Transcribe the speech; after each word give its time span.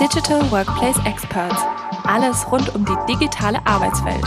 Digital 0.00 0.48
Workplace 0.52 0.96
Experts. 1.06 1.60
Alles 2.04 2.46
rund 2.52 2.72
um 2.72 2.84
die 2.84 3.12
digitale 3.12 3.58
Arbeitswelt. 3.66 4.24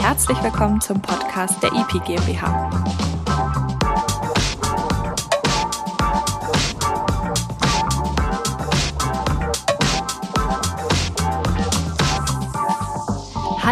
Herzlich 0.00 0.42
willkommen 0.42 0.80
zum 0.80 0.98
Podcast 1.02 1.62
der 1.62 1.70
IP 1.72 2.02
GmbH. 2.06 3.09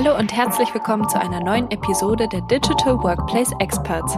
Hallo 0.01 0.17
und 0.17 0.33
herzlich 0.33 0.73
willkommen 0.73 1.09
zu 1.09 1.21
einer 1.21 1.41
neuen 1.41 1.69
Episode 1.73 2.29
der 2.29 2.41
Digital 2.43 3.03
Workplace 3.03 3.51
Experts. 3.59 4.17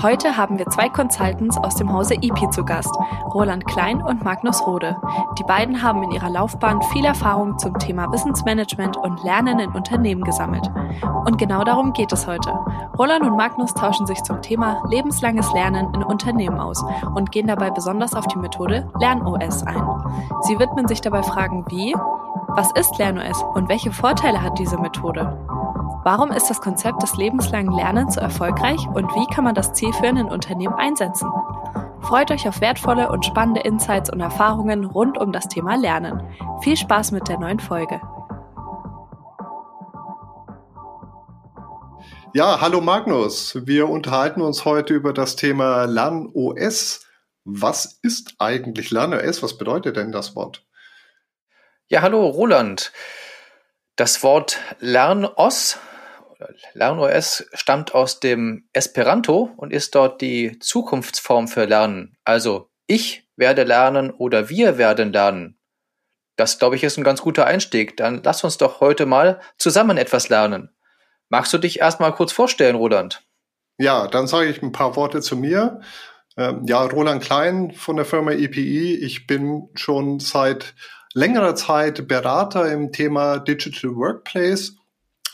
Heute 0.00 0.38
haben 0.38 0.58
wir 0.58 0.64
zwei 0.68 0.88
Consultants 0.88 1.58
aus 1.58 1.76
dem 1.76 1.92
Hause 1.92 2.14
IP 2.14 2.50
zu 2.50 2.64
Gast, 2.64 2.96
Roland 3.34 3.66
Klein 3.66 4.00
und 4.00 4.24
Magnus 4.24 4.66
Rode. 4.66 4.96
Die 5.38 5.42
beiden 5.42 5.82
haben 5.82 6.02
in 6.02 6.12
ihrer 6.12 6.30
Laufbahn 6.30 6.80
viel 6.94 7.04
Erfahrung 7.04 7.58
zum 7.58 7.78
Thema 7.78 8.10
Wissensmanagement 8.10 8.96
und 8.96 9.22
Lernen 9.22 9.58
in 9.58 9.70
Unternehmen 9.72 10.24
gesammelt. 10.24 10.66
Und 11.26 11.36
genau 11.36 11.62
darum 11.62 11.92
geht 11.92 12.10
es 12.10 12.26
heute. 12.26 12.50
Roland 12.98 13.22
und 13.22 13.36
Magnus 13.36 13.74
tauschen 13.74 14.06
sich 14.06 14.22
zum 14.22 14.40
Thema 14.40 14.82
lebenslanges 14.88 15.52
Lernen 15.52 15.92
in 15.92 16.02
Unternehmen 16.02 16.58
aus 16.58 16.82
und 17.14 17.32
gehen 17.32 17.48
dabei 17.48 17.70
besonders 17.70 18.14
auf 18.14 18.26
die 18.28 18.38
Methode 18.38 18.90
LernOS 18.98 19.62
ein. 19.64 19.82
Sie 20.44 20.58
widmen 20.58 20.88
sich 20.88 21.02
dabei 21.02 21.22
Fragen 21.22 21.66
wie 21.68 21.94
was 22.48 22.70
ist 22.72 22.98
LernOS 22.98 23.42
und 23.54 23.68
welche 23.68 23.92
Vorteile 23.92 24.42
hat 24.42 24.58
diese 24.58 24.78
Methode? 24.78 25.38
Warum 26.04 26.30
ist 26.32 26.48
das 26.48 26.60
Konzept 26.60 27.02
des 27.02 27.16
lebenslangen 27.16 27.72
Lernens 27.72 28.14
so 28.14 28.20
erfolgreich 28.20 28.80
und 28.94 29.06
wie 29.14 29.26
kann 29.32 29.44
man 29.44 29.54
das 29.54 29.74
zielführend 29.74 30.18
in 30.18 30.28
Unternehmen 30.28 30.74
einsetzen? 30.74 31.28
Freut 32.00 32.30
euch 32.30 32.48
auf 32.48 32.60
wertvolle 32.60 33.10
und 33.10 33.26
spannende 33.26 33.60
Insights 33.60 34.10
und 34.10 34.20
Erfahrungen 34.20 34.84
rund 34.84 35.18
um 35.18 35.30
das 35.30 35.48
Thema 35.48 35.76
Lernen. 35.76 36.22
Viel 36.62 36.76
Spaß 36.76 37.12
mit 37.12 37.28
der 37.28 37.38
neuen 37.38 37.60
Folge. 37.60 38.00
Ja, 42.32 42.60
hallo 42.60 42.80
Magnus. 42.80 43.58
Wir 43.66 43.88
unterhalten 43.88 44.40
uns 44.40 44.64
heute 44.64 44.94
über 44.94 45.12
das 45.12 45.36
Thema 45.36 45.84
LernOS. 45.84 47.04
Was 47.44 47.98
ist 48.02 48.34
eigentlich 48.38 48.90
LernOS? 48.90 49.42
Was 49.42 49.58
bedeutet 49.58 49.96
denn 49.96 50.12
das 50.12 50.34
Wort? 50.34 50.64
Ja, 51.90 52.02
hallo 52.02 52.26
Roland. 52.26 52.92
Das 53.96 54.22
Wort 54.22 54.58
LernOS 54.78 55.78
LernOS 56.74 57.46
stammt 57.54 57.94
aus 57.94 58.20
dem 58.20 58.68
Esperanto 58.74 59.54
und 59.56 59.72
ist 59.72 59.94
dort 59.94 60.20
die 60.20 60.58
Zukunftsform 60.58 61.48
für 61.48 61.64
Lernen. 61.64 62.18
Also 62.24 62.68
ich 62.86 63.26
werde 63.36 63.62
lernen 63.64 64.10
oder 64.10 64.50
wir 64.50 64.76
werden 64.76 65.14
lernen. 65.14 65.58
Das, 66.36 66.58
glaube 66.58 66.76
ich, 66.76 66.84
ist 66.84 66.98
ein 66.98 67.04
ganz 67.04 67.22
guter 67.22 67.46
Einstieg. 67.46 67.96
Dann 67.96 68.22
lass 68.22 68.44
uns 68.44 68.58
doch 68.58 68.80
heute 68.80 69.06
mal 69.06 69.40
zusammen 69.56 69.96
etwas 69.96 70.28
lernen. 70.28 70.68
Magst 71.30 71.54
du 71.54 71.58
dich 71.58 71.80
erstmal 71.80 72.14
kurz 72.14 72.32
vorstellen, 72.32 72.76
Roland? 72.76 73.24
Ja, 73.78 74.08
dann 74.08 74.26
sage 74.26 74.50
ich 74.50 74.60
ein 74.60 74.72
paar 74.72 74.94
Worte 74.94 75.22
zu 75.22 75.38
mir. 75.38 75.80
Ähm, 76.36 76.66
ja, 76.66 76.82
Roland 76.82 77.22
Klein 77.22 77.72
von 77.72 77.96
der 77.96 78.04
Firma 78.04 78.32
EPI. 78.32 78.94
Ich 78.94 79.26
bin 79.26 79.70
schon 79.74 80.20
seit 80.20 80.74
längerer 81.18 81.56
Zeit 81.56 82.06
Berater 82.06 82.70
im 82.70 82.92
Thema 82.92 83.38
Digital 83.38 83.96
Workplace. 83.96 84.76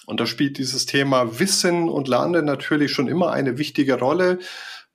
Und 0.07 0.19
da 0.19 0.27
spielt 0.27 0.57
dieses 0.57 0.87
Thema 0.87 1.39
Wissen 1.39 1.91
und 1.91 2.09
Lernen 2.09 2.47
natürlich 2.47 2.93
schon 2.93 3.07
immer 3.07 3.33
eine 3.33 3.59
wichtige 3.59 3.99
Rolle. 3.99 4.39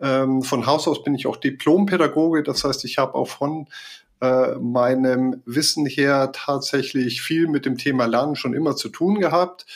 Ähm, 0.01 0.41
von 0.41 0.65
Haus 0.65 0.87
aus 0.87 1.03
bin 1.03 1.13
ich 1.13 1.27
auch 1.27 1.37
Diplompädagoge. 1.37 2.41
Das 2.41 2.63
heißt, 2.63 2.85
ich 2.85 2.97
habe 2.97 3.13
auch 3.13 3.27
von 3.27 3.67
äh, 4.19 4.55
meinem 4.55 5.43
Wissen 5.45 5.85
her 5.85 6.31
tatsächlich 6.33 7.21
viel 7.21 7.47
mit 7.47 7.67
dem 7.67 7.77
Thema 7.77 8.05
Lernen 8.05 8.35
schon 8.35 8.55
immer 8.55 8.75
zu 8.75 8.89
tun 8.89 9.19
gehabt. 9.19 9.67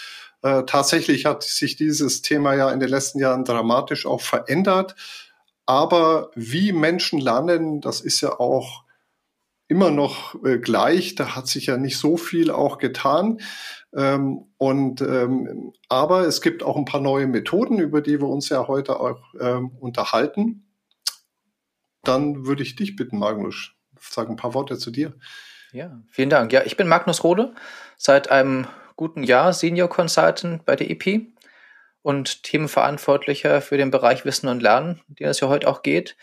Äh, 0.41 0.63
tatsächlich 0.65 1.25
hat 1.25 1.43
sich 1.43 1.75
dieses 1.75 2.23
Thema 2.23 2.55
ja 2.55 2.71
in 2.71 2.79
den 2.79 2.89
letzten 2.89 3.19
Jahren 3.19 3.45
dramatisch 3.45 4.07
auch 4.07 4.21
verändert. 4.21 4.95
Aber 5.67 6.31
wie 6.33 6.71
Menschen 6.71 7.21
lernen, 7.21 7.81
das 7.81 8.01
ist 8.01 8.19
ja 8.21 8.39
auch 8.39 8.82
immer 9.67 9.91
noch 9.91 10.43
äh, 10.43 10.59
gleich. 10.59 11.15
Da 11.15 11.35
hat 11.35 11.47
sich 11.47 11.67
ja 11.67 11.77
nicht 11.77 11.97
so 11.97 12.17
viel 12.17 12.51
auch 12.51 12.77
getan. 12.77 13.39
Ähm, 13.95 14.45
und 14.57 15.01
ähm, 15.01 15.73
aber 15.89 16.21
es 16.21 16.41
gibt 16.41 16.63
auch 16.63 16.77
ein 16.77 16.85
paar 16.85 17.01
neue 17.01 17.27
Methoden, 17.27 17.79
über 17.79 18.01
die 18.01 18.19
wir 18.19 18.27
uns 18.27 18.49
ja 18.49 18.67
heute 18.67 18.99
auch 18.99 19.21
ähm, 19.39 19.71
unterhalten. 19.79 20.67
Dann 22.03 22.45
würde 22.45 22.63
ich 22.63 22.75
dich 22.75 22.95
bitten, 22.95 23.17
Magnus, 23.17 23.71
sag 23.99 24.29
ein 24.29 24.35
paar 24.35 24.53
Worte 24.53 24.77
zu 24.77 24.91
dir. 24.91 25.13
Ja, 25.71 26.01
vielen 26.09 26.29
Dank. 26.29 26.51
Ja, 26.51 26.63
ich 26.65 26.77
bin 26.77 26.87
Magnus 26.87 27.23
Rode, 27.23 27.55
seit 27.97 28.29
einem 28.29 28.67
guten 28.95 29.23
Jahr 29.23 29.53
Senior 29.53 29.89
Consultant 29.89 30.65
bei 30.65 30.75
der 30.75 30.89
EP 30.91 31.27
und 32.01 32.43
Themenverantwortlicher 32.43 33.61
für 33.61 33.77
den 33.77 33.89
Bereich 33.89 34.25
Wissen 34.25 34.49
und 34.49 34.61
Lernen, 34.61 35.01
den 35.07 35.27
es 35.27 35.39
ja 35.39 35.47
heute 35.47 35.67
auch 35.67 35.81
geht 35.81 36.15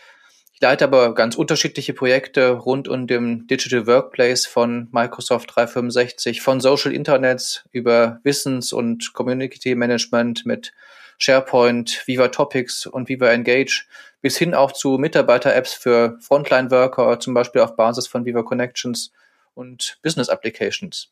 leite 0.61 0.85
aber 0.85 1.13
ganz 1.13 1.35
unterschiedliche 1.35 1.93
Projekte 1.93 2.51
rund 2.51 2.87
um 2.87 3.07
den 3.07 3.47
Digital 3.47 3.87
Workplace 3.87 4.45
von 4.45 4.87
Microsoft 4.91 5.55
365, 5.55 6.41
von 6.41 6.61
Social 6.61 6.93
Internets 6.93 7.65
über 7.71 8.19
Wissens- 8.23 8.71
und 8.71 9.13
Community 9.13 9.75
Management 9.75 10.45
mit 10.45 10.71
SharePoint, 11.17 12.03
Viva 12.05 12.29
Topics 12.29 12.85
und 12.85 13.09
Viva 13.09 13.29
Engage 13.29 13.85
bis 14.21 14.37
hin 14.37 14.53
auch 14.53 14.71
zu 14.71 14.97
Mitarbeiter-Apps 14.97 15.73
für 15.73 16.17
Frontline-Worker, 16.21 17.19
zum 17.19 17.33
Beispiel 17.33 17.61
auf 17.61 17.75
Basis 17.75 18.07
von 18.07 18.25
Viva 18.25 18.43
Connections 18.43 19.11
und 19.55 19.97
Business 20.03 20.29
Applications. 20.29 21.09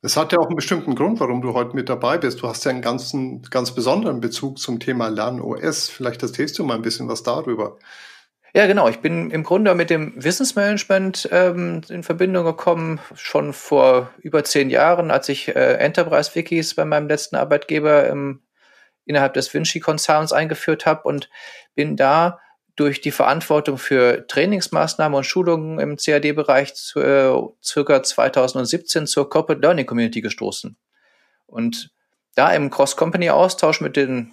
Es 0.00 0.16
hat 0.16 0.32
ja 0.32 0.38
auch 0.38 0.46
einen 0.46 0.56
bestimmten 0.56 0.94
Grund, 0.94 1.20
warum 1.20 1.40
du 1.40 1.54
heute 1.54 1.74
mit 1.74 1.88
dabei 1.88 2.18
bist. 2.18 2.42
Du 2.42 2.48
hast 2.48 2.64
ja 2.64 2.70
einen 2.70 2.82
ganzen, 2.82 3.42
ganz 3.42 3.74
besonderen 3.74 4.20
Bezug 4.20 4.58
zum 4.58 4.78
Thema 4.78 5.08
LernOS. 5.08 5.88
Vielleicht 5.88 6.22
erzählst 6.22 6.58
du 6.58 6.64
mal 6.64 6.74
ein 6.74 6.82
bisschen 6.82 7.08
was 7.08 7.22
darüber. 7.22 7.78
Ja, 8.56 8.66
genau. 8.68 8.88
Ich 8.88 9.00
bin 9.00 9.32
im 9.32 9.42
Grunde 9.42 9.74
mit 9.74 9.90
dem 9.90 10.12
Wissensmanagement 10.14 11.28
ähm, 11.32 11.80
in 11.88 12.04
Verbindung 12.04 12.44
gekommen, 12.44 13.00
schon 13.16 13.52
vor 13.52 14.10
über 14.18 14.44
zehn 14.44 14.70
Jahren, 14.70 15.10
als 15.10 15.28
ich 15.28 15.48
äh, 15.48 15.74
Enterprise-Wikis 15.78 16.76
bei 16.76 16.84
meinem 16.84 17.08
letzten 17.08 17.34
Arbeitgeber 17.34 18.06
im, 18.06 18.42
innerhalb 19.06 19.34
des 19.34 19.52
Vinci-Konzerns 19.52 20.32
eingeführt 20.32 20.86
habe 20.86 21.02
und 21.02 21.30
bin 21.74 21.96
da 21.96 22.38
durch 22.76 23.00
die 23.00 23.10
Verantwortung 23.10 23.76
für 23.76 24.24
Trainingsmaßnahmen 24.28 25.18
und 25.18 25.24
Schulungen 25.24 25.80
im 25.80 25.96
CAD-Bereich 25.96 26.76
zu, 26.76 27.00
äh, 27.00 27.32
circa 27.60 28.04
2017 28.04 29.08
zur 29.08 29.28
Corporate 29.28 29.62
Learning 29.62 29.86
Community 29.86 30.20
gestoßen. 30.20 30.76
Und 31.46 31.90
da 32.36 32.52
im 32.52 32.70
Cross-Company-Austausch 32.70 33.80
mit 33.80 33.96
den 33.96 34.30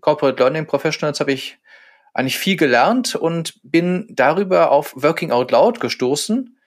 Corporate 0.00 0.42
Learning 0.42 0.66
Professionals 0.66 1.20
habe 1.20 1.32
ich 1.32 1.58
eigentlich 2.18 2.36
viel 2.36 2.56
gelernt 2.56 3.14
und 3.14 3.60
bin 3.62 4.08
darüber 4.10 4.72
auf 4.72 4.92
Working 4.96 5.30
Out 5.30 5.52
Loud 5.52 5.78
gestoßen 5.78 6.58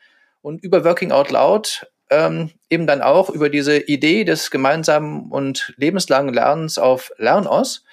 und 0.42 0.64
über 0.64 0.86
Working 0.86 1.12
Out 1.12 1.30
Loud 1.30 1.92
ähm, 2.10 2.52
eben 2.70 2.88
dann 2.88 3.02
auch 3.02 3.30
über 3.30 3.50
diese 3.50 3.78
Idee 3.78 4.24
des 4.24 4.50
gemeinsamen 4.50 5.30
und 5.30 5.74
lebenslangen 5.76 6.34
Lernens 6.34 6.78
auf 6.78 7.12
LernOS. 7.18 7.84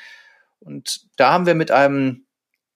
Und 0.61 1.01
da 1.17 1.33
haben 1.33 1.47
wir 1.47 1.57
mit 1.57 1.73
einem 1.73 2.27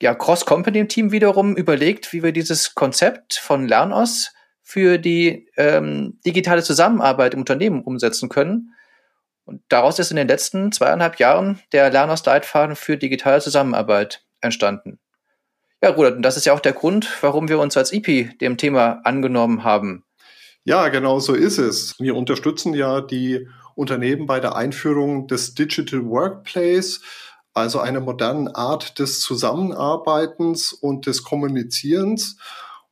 ja, 0.00 0.16
Cross-Company-Team 0.16 1.12
wiederum 1.12 1.56
überlegt, 1.56 2.12
wie 2.12 2.24
wir 2.24 2.32
dieses 2.32 2.74
Konzept 2.74 3.34
von 3.34 3.68
LernOS 3.68 4.32
für 4.62 4.98
die 4.98 5.48
ähm, 5.56 6.18
digitale 6.26 6.64
Zusammenarbeit 6.64 7.34
im 7.34 7.40
Unternehmen 7.40 7.82
umsetzen 7.82 8.28
können. 8.28 8.74
Und 9.44 9.62
daraus 9.68 10.00
ist 10.00 10.10
in 10.10 10.16
den 10.16 10.26
letzten 10.26 10.72
zweieinhalb 10.72 11.20
Jahren 11.20 11.60
der 11.70 11.88
LernOS-Leitfaden 11.88 12.74
für 12.74 12.96
digitale 12.96 13.40
Zusammenarbeit 13.40 14.24
entstanden. 14.42 14.98
Ja, 15.82 15.90
Rudert, 15.90 16.16
und 16.16 16.22
das 16.22 16.36
ist 16.36 16.44
ja 16.44 16.52
auch 16.52 16.60
der 16.60 16.74
Grund, 16.74 17.08
warum 17.22 17.48
wir 17.48 17.58
uns 17.58 17.76
als 17.76 17.92
IP 17.92 18.38
dem 18.38 18.56
Thema 18.56 19.00
angenommen 19.04 19.64
haben. 19.64 20.04
Ja, 20.64 20.88
genau 20.88 21.18
so 21.18 21.34
ist 21.34 21.58
es. 21.58 21.98
Wir 21.98 22.14
unterstützen 22.14 22.72
ja 22.74 23.00
die 23.00 23.48
Unternehmen 23.74 24.26
bei 24.26 24.38
der 24.38 24.54
Einführung 24.54 25.26
des 25.26 25.54
Digital 25.54 26.04
Workplace, 26.06 27.00
also 27.52 27.80
einer 27.80 28.00
modernen 28.00 28.46
Art 28.46 29.00
des 29.00 29.20
Zusammenarbeitens 29.20 30.72
und 30.72 31.06
des 31.06 31.24
Kommunizierens. 31.24 32.36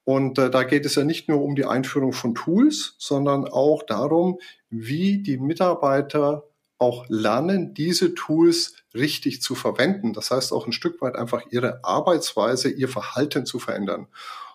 Und 0.02 0.38
äh, 0.38 0.50
da 0.50 0.64
geht 0.64 0.84
es 0.84 0.96
ja 0.96 1.04
nicht 1.04 1.28
nur 1.28 1.42
um 1.42 1.54
die 1.54 1.66
Einführung 1.66 2.12
von 2.12 2.34
Tools, 2.34 2.96
sondern 2.98 3.46
auch 3.46 3.84
darum, 3.84 4.40
wie 4.68 5.22
die 5.22 5.38
Mitarbeiter 5.38 6.49
auch 6.80 7.04
lernen, 7.08 7.74
diese 7.74 8.14
Tools 8.14 8.74
richtig 8.94 9.42
zu 9.42 9.54
verwenden. 9.54 10.12
Das 10.12 10.30
heißt 10.30 10.52
auch 10.52 10.66
ein 10.66 10.72
Stück 10.72 11.00
weit 11.02 11.14
einfach 11.14 11.42
ihre 11.50 11.84
Arbeitsweise, 11.84 12.70
ihr 12.70 12.88
Verhalten 12.88 13.46
zu 13.46 13.58
verändern. 13.58 14.08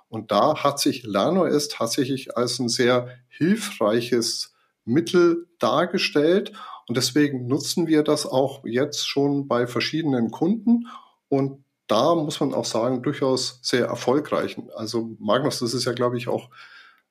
Und 0.10 0.32
da 0.32 0.64
hat 0.64 0.80
sich 0.80 1.04
LernOS 1.04 1.68
tatsächlich 1.68 2.36
als 2.36 2.60
ein 2.60 2.68
sehr 2.68 3.10
hilfreiches 3.28 4.54
Mittel 4.86 5.48
dargestellt. 5.60 6.52
Und 6.88 6.98
deswegen 6.98 7.48
nutzen 7.48 7.88
wir 7.88 8.04
das 8.04 8.26
auch 8.26 8.66
jetzt 8.66 9.08
schon 9.08 9.48
bei 9.48 9.68
verschiedenen 9.68 10.32
Kunden. 10.32 10.88
Und 11.30 11.64
da 11.88 12.16
muss 12.16 12.40
man 12.40 12.54
auch 12.54 12.66
sagen, 12.66 13.04
durchaus 13.04 13.60
sehr 13.62 13.86
erfolgreich. 13.86 14.58
Also 14.76 15.16
Magnus, 15.20 15.60
das 15.60 15.76
ist 15.76 15.86
ja, 15.86 15.94
glaube 15.94 16.18
ich, 16.18 16.28
auch 16.28 16.50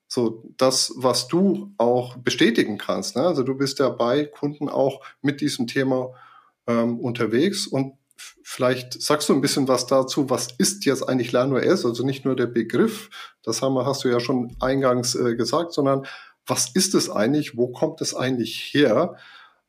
so 0.07 0.43
das, 0.57 0.93
was 0.95 1.27
du 1.27 1.73
auch 1.77 2.17
bestätigen 2.17 2.77
kannst. 2.77 3.15
Ne? 3.15 3.23
Also 3.23 3.43
du 3.43 3.55
bist 3.55 3.79
ja 3.79 3.89
bei 3.89 4.25
Kunden 4.25 4.69
auch 4.69 5.01
mit 5.21 5.41
diesem 5.41 5.67
Thema 5.67 6.13
ähm, 6.67 6.99
unterwegs 6.99 7.67
und 7.67 7.93
vielleicht 8.43 9.01
sagst 9.01 9.29
du 9.29 9.33
ein 9.33 9.41
bisschen 9.41 9.67
was 9.67 9.87
dazu, 9.87 10.29
was 10.29 10.49
ist 10.57 10.85
jetzt 10.85 11.07
eigentlich 11.07 11.31
LernOS? 11.31 11.85
Also 11.85 12.05
nicht 12.05 12.25
nur 12.25 12.35
der 12.35 12.47
Begriff, 12.47 13.09
das 13.43 13.61
haben, 13.61 13.77
hast 13.77 14.03
du 14.03 14.09
ja 14.09 14.19
schon 14.19 14.55
eingangs 14.59 15.15
äh, 15.15 15.35
gesagt, 15.35 15.73
sondern 15.73 16.05
was 16.47 16.69
ist 16.69 16.93
es 16.95 17.09
eigentlich? 17.09 17.57
Wo 17.57 17.67
kommt 17.67 18.01
es 18.01 18.15
eigentlich 18.15 18.73
her? 18.73 19.15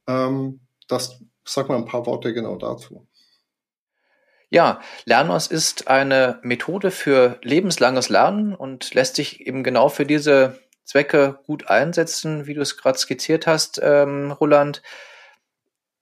Ähm, 0.06 0.60
das, 0.88 1.20
sag 1.44 1.68
mal 1.68 1.76
ein 1.76 1.86
paar 1.86 2.06
Worte 2.06 2.34
genau 2.34 2.56
dazu. 2.56 3.05
Ja, 4.48 4.80
Lernos 5.04 5.48
ist 5.48 5.88
eine 5.88 6.38
Methode 6.42 6.90
für 6.92 7.38
lebenslanges 7.42 8.08
Lernen 8.08 8.54
und 8.54 8.94
lässt 8.94 9.16
sich 9.16 9.44
eben 9.44 9.64
genau 9.64 9.88
für 9.88 10.06
diese 10.06 10.60
Zwecke 10.84 11.40
gut 11.46 11.68
einsetzen, 11.68 12.46
wie 12.46 12.54
du 12.54 12.60
es 12.60 12.76
gerade 12.76 12.96
skizziert 12.96 13.48
hast, 13.48 13.80
ähm, 13.82 14.30
Roland. 14.30 14.82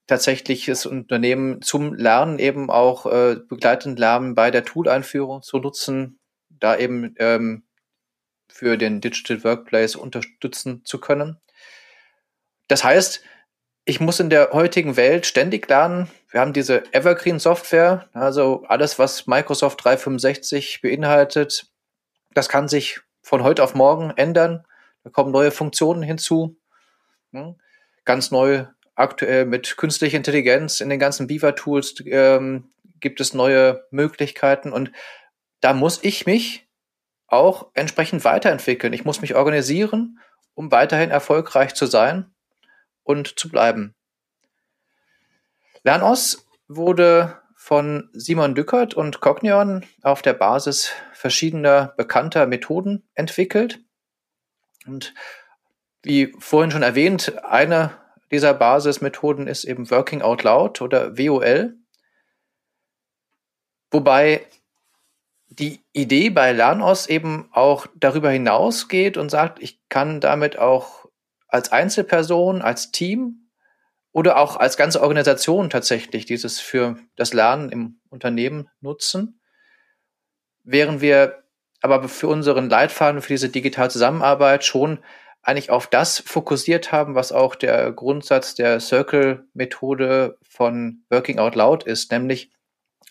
Tatsächlich 0.07 0.69
ist 0.69 0.85
Unternehmen 0.85 1.63
zum 1.63 1.95
Lernen 1.95 2.39
eben 2.39 2.71
auch 2.71 3.07
äh, 3.07 3.37
begleitend 3.49 3.99
Lernen 3.99 4.35
bei 4.35 4.51
der 4.51 4.65
Tool-Einführung 4.65 5.43
zu 5.43 5.59
nutzen, 5.59 6.21
da 6.51 6.77
eben 6.77 7.15
ähm, 7.19 7.65
für 8.49 8.77
den 8.77 9.01
Digital 9.01 9.43
Workplace 9.43 9.97
unterstützen 9.97 10.85
zu 10.85 11.01
können. 11.01 11.41
Das 12.69 12.85
heißt, 12.85 13.23
ich 13.85 14.01
muss 14.01 14.21
in 14.21 14.31
der 14.31 14.51
heutigen 14.53 14.97
Welt 14.97 15.27
ständig 15.27 15.69
lernen. 15.69 16.11
Wir 16.31 16.41
haben 16.41 16.53
diese 16.53 16.85
Evergreen-Software, 16.93 18.09
also 18.13 18.65
alles, 18.67 18.99
was 18.99 19.27
Microsoft 19.27 19.85
365 19.85 20.81
beinhaltet, 20.81 21.67
das 22.33 22.49
kann 22.49 22.67
sich 22.69 23.01
von 23.23 23.43
heute 23.43 23.63
auf 23.63 23.75
morgen 23.75 24.11
ändern. 24.17 24.65
Da 25.05 25.11
kommen 25.11 25.33
neue 25.33 25.51
Funktionen 25.51 26.03
hinzu. 26.03 26.57
Hm? 27.33 27.57
Ganz 28.05 28.31
neu 28.31 28.67
aktuell 28.95 29.45
mit 29.45 29.77
künstlicher 29.77 30.17
Intelligenz 30.17 30.81
in 30.81 30.89
den 30.89 30.99
ganzen 30.99 31.27
Beaver-Tools 31.27 32.03
ähm, 32.07 32.73
gibt 33.01 33.21
es 33.21 33.35
neue 33.35 33.87
Möglichkeiten 33.91 34.73
und 34.73 34.93
da 35.61 35.73
muss 35.73 36.03
ich 36.03 36.27
mich 36.27 36.69
auch 37.27 37.71
entsprechend 37.75 38.25
weiterentwickeln. 38.25 38.93
Ich 38.93 39.05
muss 39.05 39.21
mich 39.21 39.35
organisieren, 39.35 40.21
um 40.55 40.71
weiterhin 40.71 41.11
erfolgreich 41.11 41.75
zu 41.75 41.87
sein 41.87 42.34
und 43.05 43.39
zu 43.39 43.49
bleiben. 43.49 43.95
Lernos 45.85 46.47
wurde 46.67 47.41
von 47.55 48.11
Simon 48.13 48.55
Dückert 48.55 48.95
und 48.95 49.21
Cognion 49.21 49.87
auf 50.03 50.23
der 50.23 50.35
Basis 50.35 50.91
verschiedener 51.13 51.95
bekannter 51.97 52.47
Methoden 52.47 53.09
entwickelt. 53.15 53.81
Und 54.87 55.15
wie 56.03 56.35
vorhin 56.39 56.71
schon 56.71 56.83
erwähnt, 56.83 57.43
eine 57.45 57.97
dieser 58.31 58.53
Basismethoden 58.53 59.47
ist 59.47 59.65
eben 59.65 59.91
Working 59.91 60.23
Out 60.23 60.43
Loud 60.43 60.83
oder 60.83 61.17
WOL. 61.17 61.77
Wobei 63.91 64.47
die 65.47 65.85
Idee 65.93 66.31
bei 66.31 66.53
Lernos 66.53 67.07
eben 67.07 67.49
auch 67.53 67.87
darüber 67.95 68.31
hinausgeht 68.31 69.17
und 69.17 69.31
sagt, 69.31 69.63
ich 69.63 69.81
kann 69.89 70.21
damit 70.21 70.59
auch 70.59 71.04
als 71.55 71.71
Einzelperson, 71.71 72.63
als 72.63 72.91
Team 72.91 73.49
oder 74.11 74.39
auch 74.39 74.57
als 74.57 74.77
ganze 74.77 75.01
Organisation 75.01 75.71
tatsächlich 75.71 76.27
dieses 76.27 76.59
für 76.59 76.99
das 77.15 77.33
Lernen 77.33 77.71
im 77.71 78.01
Unternehmen 78.11 78.69
nutzen. 78.81 79.41
Während 80.65 81.01
wir 81.01 81.45
aber 81.81 82.09
für 82.09 82.27
unseren 82.27 82.69
Leitfaden, 82.69 83.23
für 83.23 83.29
diese 83.29 83.51
digitale 83.51 83.89
Zusammenarbeit 83.89 84.65
schon 84.65 84.99
eigentlich 85.43 85.71
auf 85.71 85.87
das 85.87 86.19
fokussiert 86.19 86.91
haben, 86.91 87.15
was 87.15 87.31
auch 87.31 87.55
der 87.55 87.93
Grundsatz 87.93 88.57
der 88.57 88.81
Circle-Methode 88.81 90.39
von 90.43 91.05
Working 91.09 91.39
Out 91.39 91.55
Loud 91.55 91.85
ist, 91.85 92.11
nämlich 92.11 92.51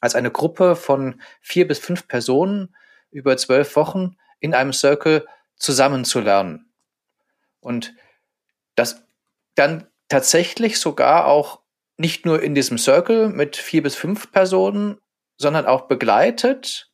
als 0.02 0.16
eine 0.16 0.32
Gruppe 0.32 0.76
von 0.76 1.22
vier 1.40 1.66
bis 1.66 1.80
fünf 1.80 2.10
Personen 2.10 2.76
über 3.10 3.38
zwölf 3.38 3.78
Wochen 3.78 4.18
in 4.42 4.54
einem 4.54 4.74
Circle 4.74 5.26
zusammenzulernen. 5.56 6.74
Und 7.62 7.94
das 8.76 9.04
dann 9.56 9.88
tatsächlich 10.10 10.80
sogar 10.80 11.28
auch 11.28 11.60
nicht 11.98 12.26
nur 12.26 12.42
in 12.42 12.56
diesem 12.56 12.78
Circle 12.78 13.30
mit 13.30 13.56
vier 13.56 13.84
bis 13.84 13.96
fünf 13.96 14.32
Personen, 14.32 14.98
sondern 15.38 15.66
auch 15.66 15.88
begleitet 15.88 16.90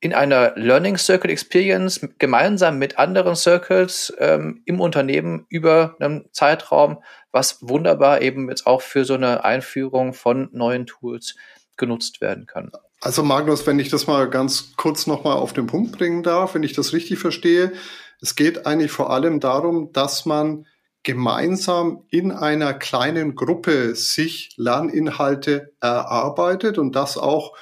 in 0.00 0.12
einer 0.12 0.52
Learning 0.56 0.98
Circle 0.98 1.30
Experience 1.30 2.06
gemeinsam 2.18 2.78
mit 2.78 2.98
anderen 2.98 3.34
Circles 3.34 4.14
ähm, 4.18 4.62
im 4.64 4.80
Unternehmen 4.80 5.46
über 5.48 5.96
einen 6.00 6.28
Zeitraum, 6.32 7.02
was 7.32 7.58
wunderbar 7.62 8.20
eben 8.20 8.48
jetzt 8.48 8.66
auch 8.66 8.82
für 8.82 9.04
so 9.04 9.14
eine 9.14 9.44
Einführung 9.44 10.12
von 10.12 10.48
neuen 10.52 10.86
Tools 10.86 11.34
genutzt 11.76 12.20
werden 12.20 12.46
kann. 12.46 12.70
Also 13.00 13.22
Magnus, 13.22 13.66
wenn 13.66 13.78
ich 13.78 13.88
das 13.88 14.06
mal 14.06 14.28
ganz 14.28 14.76
kurz 14.76 15.06
nochmal 15.06 15.36
auf 15.36 15.52
den 15.52 15.66
Punkt 15.66 15.92
bringen 15.92 16.22
darf, 16.22 16.54
wenn 16.54 16.62
ich 16.62 16.72
das 16.72 16.92
richtig 16.92 17.18
verstehe, 17.18 17.72
es 18.20 18.34
geht 18.34 18.66
eigentlich 18.66 18.92
vor 18.92 19.10
allem 19.10 19.40
darum, 19.40 19.92
dass 19.92 20.26
man 20.26 20.66
gemeinsam 21.02 22.04
in 22.10 22.32
einer 22.32 22.74
kleinen 22.74 23.36
Gruppe 23.36 23.94
sich 23.94 24.54
Lerninhalte 24.56 25.72
erarbeitet 25.80 26.78
und 26.78 26.96
das 26.96 27.16
auch 27.16 27.56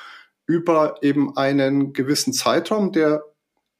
über 0.46 0.96
eben 1.02 1.36
einen 1.36 1.92
gewissen 1.92 2.32
Zeitraum, 2.32 2.92
der 2.92 3.22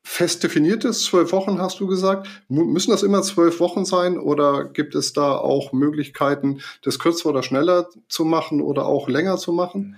fest 0.02 0.44
definiert 0.44 0.84
ist. 0.84 1.04
Zwölf 1.04 1.32
Wochen 1.32 1.60
hast 1.60 1.80
du 1.80 1.86
gesagt. 1.86 2.28
Müssen 2.48 2.90
das 2.90 3.02
immer 3.02 3.22
zwölf 3.22 3.58
Wochen 3.58 3.86
sein 3.86 4.18
oder 4.18 4.64
gibt 4.64 4.94
es 4.94 5.14
da 5.14 5.34
auch 5.34 5.72
Möglichkeiten, 5.72 6.60
das 6.82 6.98
kürzer 6.98 7.30
oder 7.30 7.42
schneller 7.42 7.88
zu 8.08 8.26
machen 8.26 8.60
oder 8.60 8.84
auch 8.84 9.08
länger 9.08 9.38
zu 9.38 9.52
machen? 9.52 9.96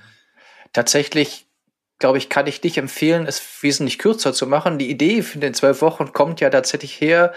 Tatsächlich 0.72 1.45
glaube 1.98 2.18
ich, 2.18 2.28
kann 2.28 2.46
ich 2.46 2.62
nicht 2.62 2.78
empfehlen, 2.78 3.26
es 3.26 3.42
wesentlich 3.62 3.98
kürzer 3.98 4.32
zu 4.32 4.46
machen. 4.46 4.78
Die 4.78 4.90
Idee 4.90 5.22
für 5.22 5.38
den 5.38 5.54
zwölf 5.54 5.80
Wochen 5.80 6.12
kommt 6.12 6.40
ja 6.40 6.50
tatsächlich 6.50 7.00
her, 7.00 7.32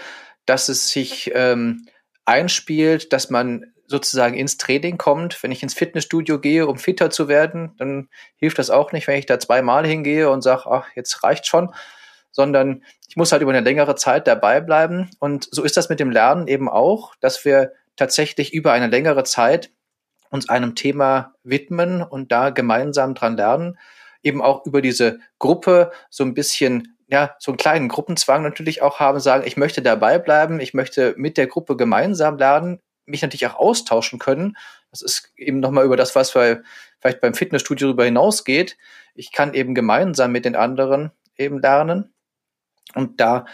dass 0.46 0.68
es 0.68 0.90
sich 0.90 1.30
ähm, 1.34 1.86
einspielt, 2.24 3.12
dass 3.12 3.30
man 3.30 3.72
sozusagen 3.86 4.36
ins 4.36 4.56
Training 4.56 4.98
kommt. 4.98 5.42
Wenn 5.42 5.50
ich 5.50 5.62
ins 5.62 5.74
Fitnessstudio 5.74 6.38
gehe, 6.40 6.66
um 6.66 6.78
fitter 6.78 7.10
zu 7.10 7.26
werden, 7.26 7.74
dann 7.78 8.08
hilft 8.36 8.58
das 8.58 8.70
auch 8.70 8.92
nicht, 8.92 9.06
wenn 9.06 9.18
ich 9.18 9.26
da 9.26 9.40
zweimal 9.40 9.86
hingehe 9.86 10.30
und 10.30 10.42
sage, 10.42 10.66
ach, 10.66 10.88
jetzt 10.94 11.24
reicht 11.24 11.46
schon, 11.46 11.74
sondern 12.30 12.84
ich 13.08 13.16
muss 13.16 13.32
halt 13.32 13.42
über 13.42 13.50
eine 13.50 13.64
längere 13.64 13.96
Zeit 13.96 14.28
dabei 14.28 14.60
bleiben. 14.60 15.10
Und 15.18 15.48
so 15.50 15.64
ist 15.64 15.76
das 15.76 15.88
mit 15.88 15.98
dem 15.98 16.10
Lernen 16.10 16.46
eben 16.46 16.68
auch, 16.68 17.14
dass 17.20 17.44
wir 17.44 17.72
tatsächlich 17.96 18.54
über 18.54 18.72
eine 18.72 18.86
längere 18.86 19.24
Zeit 19.24 19.70
uns 20.30 20.48
einem 20.48 20.76
Thema 20.76 21.34
widmen 21.42 22.02
und 22.02 22.30
da 22.30 22.50
gemeinsam 22.50 23.14
dran 23.14 23.36
lernen 23.36 23.76
eben 24.22 24.42
auch 24.42 24.66
über 24.66 24.82
diese 24.82 25.20
Gruppe 25.38 25.92
so 26.10 26.24
ein 26.24 26.34
bisschen 26.34 26.96
ja, 27.10 27.34
so 27.40 27.50
einen 27.50 27.58
kleinen 27.58 27.88
Gruppenzwang 27.88 28.42
natürlich 28.42 28.82
auch 28.82 29.00
haben, 29.00 29.18
sagen, 29.18 29.42
ich 29.44 29.56
möchte 29.56 29.82
dabei 29.82 30.18
bleiben, 30.18 30.60
ich 30.60 30.74
möchte 30.74 31.14
mit 31.16 31.36
der 31.36 31.48
Gruppe 31.48 31.76
gemeinsam 31.76 32.38
lernen, 32.38 32.80
mich 33.04 33.22
natürlich 33.22 33.46
auch 33.48 33.56
austauschen 33.56 34.20
können. 34.20 34.56
Das 34.92 35.02
ist 35.02 35.32
eben 35.36 35.58
nochmal 35.58 35.84
über 35.84 35.96
das, 35.96 36.14
was 36.14 36.34
wir 36.36 36.62
vielleicht 37.00 37.20
beim 37.20 37.34
Fitnessstudio 37.34 37.88
darüber 37.88 38.04
hinausgeht. 38.04 38.76
Ich 39.14 39.32
kann 39.32 39.54
eben 39.54 39.74
gemeinsam 39.74 40.30
mit 40.30 40.44
den 40.44 40.54
anderen 40.54 41.10
eben 41.36 41.58
lernen. 41.58 42.14
Und 42.94 43.20
da 43.20 43.46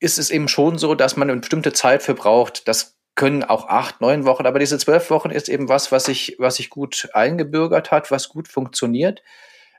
ist 0.00 0.18
es 0.18 0.30
eben 0.30 0.48
schon 0.48 0.78
so, 0.78 0.94
dass 0.94 1.16
man 1.16 1.28
eine 1.28 1.40
bestimmte 1.40 1.74
Zeit 1.74 2.02
für 2.02 2.14
braucht. 2.14 2.68
Das 2.68 2.96
können 3.14 3.44
auch 3.44 3.68
acht, 3.68 4.00
neun 4.00 4.24
Wochen, 4.24 4.46
aber 4.46 4.58
diese 4.58 4.78
zwölf 4.78 5.10
Wochen 5.10 5.30
ist 5.30 5.48
eben 5.48 5.68
was, 5.68 5.92
was 5.92 6.04
sich, 6.04 6.36
was 6.38 6.56
sich 6.56 6.70
gut 6.70 7.08
eingebürgert 7.12 7.90
hat, 7.90 8.10
was 8.10 8.28
gut 8.28 8.48
funktioniert 8.48 9.22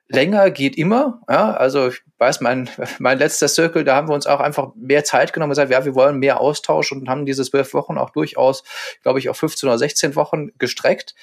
länger 0.10 0.52
geht 0.52 0.78
immer. 0.78 1.22
Ja, 1.30 1.54
also 1.54 1.90
ich 1.90 2.02
weiß, 2.18 2.42
mein, 2.42 2.70
mein 3.00 3.18
letzter 3.18 3.48
Circle, 3.48 3.84
da 3.84 3.96
haben 3.96 4.08
wir 4.08 4.16
uns 4.16 4.28
auch 4.28 4.40
einfach 4.40 4.70
mehr 4.76 5.04
Zeit 5.04 5.34
genommen 5.34 5.52
und 5.52 5.56
gesagt, 5.56 5.72
ja, 5.72 5.86
wir 5.86 5.96
wollen 5.96 6.20
mehr 6.20 6.40
Austausch 6.40 6.92
und 6.92 7.10
haben 7.10 7.26
diese 7.26 7.44
zwölf 7.44 7.74
Wochen 7.74 7.98
auch 7.98 8.12
durchaus, 8.12 8.64
glaube 9.04 9.20
ich, 9.20 9.30
auf 9.30 9.38
15 9.38 9.70
oder 9.70 9.78
16 9.78 10.16
Wochen 10.16 10.50
gestreckt. 10.58 11.16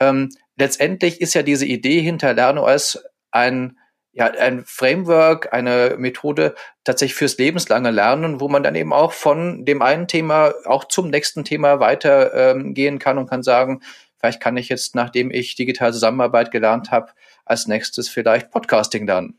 Ähm, 0.00 0.30
letztendlich 0.56 1.20
ist 1.20 1.34
ja 1.34 1.42
diese 1.42 1.66
Idee 1.66 2.00
hinter 2.00 2.34
LernOS 2.34 3.02
ein, 3.30 3.78
ja, 4.12 4.26
ein 4.26 4.64
Framework, 4.64 5.52
eine 5.52 5.96
Methode 5.98 6.54
tatsächlich 6.84 7.16
fürs 7.16 7.38
lebenslange 7.38 7.90
Lernen, 7.90 8.40
wo 8.40 8.48
man 8.48 8.62
dann 8.62 8.74
eben 8.74 8.92
auch 8.92 9.12
von 9.12 9.64
dem 9.64 9.82
einen 9.82 10.08
Thema 10.08 10.52
auch 10.64 10.84
zum 10.84 11.10
nächsten 11.10 11.44
Thema 11.44 11.80
weiter 11.80 12.54
ähm, 12.54 12.98
kann 12.98 13.18
und 13.18 13.28
kann 13.28 13.42
sagen, 13.42 13.80
vielleicht 14.18 14.40
kann 14.40 14.56
ich 14.56 14.68
jetzt, 14.68 14.94
nachdem 14.94 15.30
ich 15.30 15.54
digitale 15.54 15.92
Zusammenarbeit 15.92 16.50
gelernt 16.50 16.90
habe, 16.90 17.12
als 17.44 17.66
nächstes 17.66 18.08
vielleicht 18.08 18.50
Podcasting 18.50 19.06
lernen. 19.06 19.38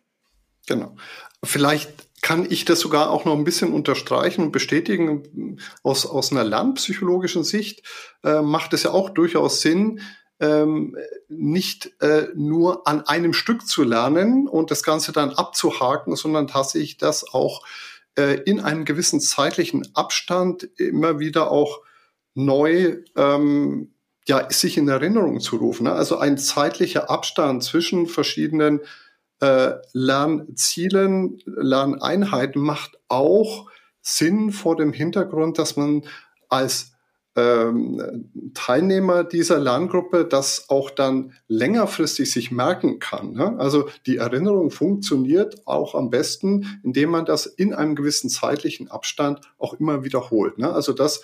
Genau. 0.68 0.96
Vielleicht 1.44 1.92
kann 2.22 2.46
ich 2.50 2.66
das 2.66 2.80
sogar 2.80 3.10
auch 3.10 3.26
noch 3.26 3.38
ein 3.38 3.44
bisschen 3.44 3.74
unterstreichen 3.74 4.44
und 4.44 4.52
bestätigen. 4.52 5.58
Aus, 5.84 6.06
aus 6.06 6.32
einer 6.32 6.44
lernpsychologischen 6.44 7.44
Sicht 7.44 7.84
äh, 8.24 8.42
macht 8.42 8.74
es 8.74 8.84
ja 8.84 8.92
auch 8.92 9.10
durchaus 9.10 9.62
Sinn, 9.62 10.02
ähm, 10.40 10.98
nicht 11.28 11.92
äh, 12.02 12.28
nur 12.36 12.88
an 12.88 13.02
einem 13.02 13.34
Stück 13.34 13.68
zu 13.68 13.84
lernen 13.84 14.48
und 14.48 14.72
das 14.72 14.84
Ganze 14.84 15.12
dann 15.12 15.32
abzuhaken, 15.32 16.16
sondern 16.16 16.48
tatsächlich 16.48 16.98
das 16.98 17.34
auch 17.34 17.66
äh, 18.16 18.42
in 18.44 18.60
einem 18.60 18.86
gewissen 18.86 19.20
zeitlichen 19.20 19.96
Abstand 19.96 20.64
immer 20.78 21.20
wieder 21.20 21.52
auch 21.52 21.82
neu 22.36 22.98
ähm, 23.16 23.94
ja, 24.30 24.48
sich 24.52 24.78
in 24.78 24.88
Erinnerung 24.88 25.40
zu 25.40 25.56
rufen. 25.58 25.86
Ne? 25.86 25.92
Also 25.92 26.20
ein 26.20 26.38
zeitlicher 26.38 27.10
Abstand 27.10 27.64
zwischen 27.64 28.06
verschiedenen 28.06 28.82
äh, 29.42 29.72
Lernzielen, 29.92 31.42
Lerneinheiten 31.46 32.62
macht 32.62 33.00
auch 33.08 33.72
Sinn 34.02 34.52
vor 34.52 34.76
dem 34.76 34.94
Hintergrund, 34.94 35.58
dass 35.58 35.78
man 35.78 36.04
als 36.48 36.92
ähm, 37.36 38.30
Teilnehmer 38.54 39.24
dieser 39.24 39.60
Lerngruppe 39.60 40.26
das 40.26 40.70
auch 40.70 40.92
dann 40.92 41.34
längerfristig 41.48 42.32
sich 42.32 42.52
merken 42.52 43.00
kann. 43.00 43.34
Ne? 43.34 43.56
Also 43.58 43.90
die 44.06 44.18
Erinnerung 44.18 44.70
funktioniert 44.70 45.66
auch 45.66 45.96
am 45.96 46.12
besten, 46.12 46.80
indem 46.84 47.10
man 47.10 47.26
das 47.26 47.48
in 47.48 47.74
einem 47.74 47.96
gewissen 47.96 48.30
zeitlichen 48.30 48.92
Abstand 48.92 49.42
auch 49.58 49.74
immer 49.74 50.04
wiederholt. 50.04 50.60
Ne? 50.60 50.72
Also 50.72 50.94
das 50.94 51.24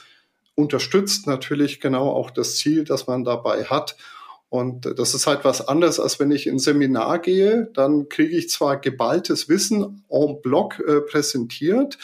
unterstützt 0.55 1.27
natürlich 1.27 1.79
genau 1.79 2.09
auch 2.09 2.31
das 2.31 2.57
Ziel, 2.57 2.83
das 2.83 3.07
man 3.07 3.24
dabei 3.24 3.65
hat. 3.65 3.95
Und 4.50 4.85
das 4.97 5.13
ist 5.13 5.27
halt 5.27 5.43
was 5.43 5.67
anderes, 5.67 6.00
als 6.00 6.19
wenn 6.19 6.31
ich 6.31 6.47
in 6.47 6.59
Seminar 6.59 7.19
gehe, 7.19 7.69
dann 7.74 8.09
kriege 8.09 8.38
ich 8.38 8.50
zwar 8.50 8.77
geballtes 8.77 9.50
Wissen 9.50 10.05
en 10.09 10.41
bloc 10.41 10.79
äh, 10.79 11.01
präsentiert, 11.01 11.97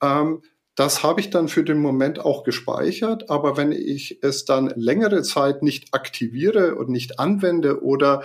ähm, 0.00 0.42
das 0.80 1.02
habe 1.02 1.20
ich 1.20 1.28
dann 1.28 1.48
für 1.48 1.62
den 1.62 1.78
Moment 1.78 2.20
auch 2.20 2.42
gespeichert, 2.42 3.28
aber 3.28 3.58
wenn 3.58 3.70
ich 3.70 4.22
es 4.22 4.46
dann 4.46 4.72
längere 4.76 5.22
Zeit 5.22 5.62
nicht 5.62 5.92
aktiviere 5.92 6.76
und 6.76 6.88
nicht 6.88 7.18
anwende 7.18 7.82
oder 7.82 8.22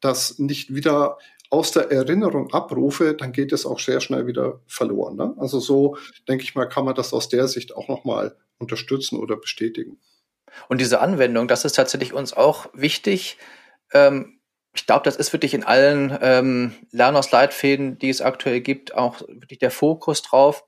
das 0.00 0.40
nicht 0.40 0.74
wieder 0.74 1.18
aus 1.50 1.70
der 1.70 1.92
Erinnerung 1.92 2.52
abrufe, 2.52 3.14
dann 3.14 3.30
geht 3.30 3.52
es 3.52 3.64
auch 3.64 3.78
sehr 3.78 4.00
schnell 4.00 4.26
wieder 4.26 4.60
verloren. 4.66 5.14
Ne? 5.14 5.34
Also 5.36 5.60
so, 5.60 5.96
denke 6.26 6.42
ich 6.42 6.56
mal, 6.56 6.64
kann 6.64 6.84
man 6.84 6.96
das 6.96 7.12
aus 7.12 7.28
der 7.28 7.46
Sicht 7.46 7.76
auch 7.76 7.86
nochmal 7.86 8.34
unterstützen 8.58 9.18
oder 9.18 9.36
bestätigen. 9.36 9.98
Und 10.68 10.80
diese 10.80 11.00
Anwendung, 11.00 11.48
das 11.48 11.64
ist 11.64 11.74
tatsächlich 11.74 12.12
uns 12.12 12.32
auch 12.32 12.68
wichtig. 12.72 13.38
Ähm, 13.92 14.40
ich 14.74 14.86
glaube, 14.86 15.04
das 15.04 15.16
ist 15.16 15.32
wirklich 15.32 15.54
in 15.54 15.64
allen 15.64 16.16
ähm, 16.20 16.74
Lerners-Leitfäden, 16.90 17.98
die 17.98 18.08
es 18.08 18.20
aktuell 18.20 18.60
gibt, 18.60 18.94
auch 18.94 19.20
wirklich 19.22 19.58
der 19.58 19.70
Fokus 19.70 20.22
drauf, 20.22 20.64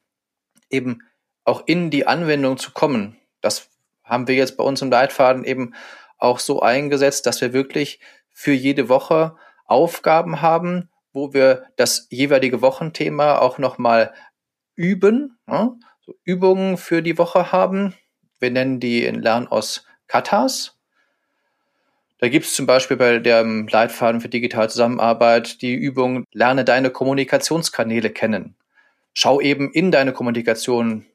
eben 0.71 1.03
auch 1.45 1.63
in 1.67 1.91
die 1.91 2.07
Anwendung 2.07 2.57
zu 2.57 2.73
kommen. 2.73 3.17
Das 3.41 3.69
haben 4.05 4.29
wir 4.29 4.37
jetzt 4.37 4.57
bei 4.57 4.65
uns 4.65 4.83
im 4.83 4.91
Leitfaden 4.91 5.45
eben 5.45 5.75
auch 6.19 6.39
so 6.39 6.61
eingesetzt, 6.61 7.27
dass 7.27 7.41
wir 7.41 7.53
wirklich 7.53 8.01
für 8.31 8.53
jede 8.53 8.89
Woche 8.89 9.37
Aufgaben 9.65 10.41
haben, 10.41 10.91
wo 11.13 11.33
wir 11.33 11.65
das 11.77 12.07
jeweilige 12.11 12.63
Wochenthema 12.63 13.39
auch 13.39 13.59
nochmal 13.59 14.15
üben, 14.77 15.39
ne? 15.47 15.79
So 16.07 16.15
Übungen 16.25 16.77
für 16.77 17.03
die 17.03 17.19
Woche 17.19 17.53
haben. 17.53 17.95
Wir 18.39 18.51
nennen 18.51 18.81
die 18.81 19.05
in 19.05 19.21
Lernos 19.21 19.85
Katas. 20.07 20.79
Da 22.19 22.29
gibt 22.29 22.47
es 22.47 22.55
zum 22.55 22.67
Beispiel 22.67 22.97
bei 22.97 23.19
dem 23.19 23.67
Leitfaden 23.69 24.21
für 24.21 24.29
digitale 24.29 24.69
Zusammenarbeit 24.69 25.61
die 25.61 25.75
Übung 25.75 26.25
Lerne 26.33 26.65
deine 26.65 26.91
Kommunikationskanäle 26.91 28.11
kennen. 28.11 28.57
Schau 29.13 29.41
eben 29.41 29.71
in 29.73 29.91
deine 29.91 30.13
Kommunikation, 30.13 31.07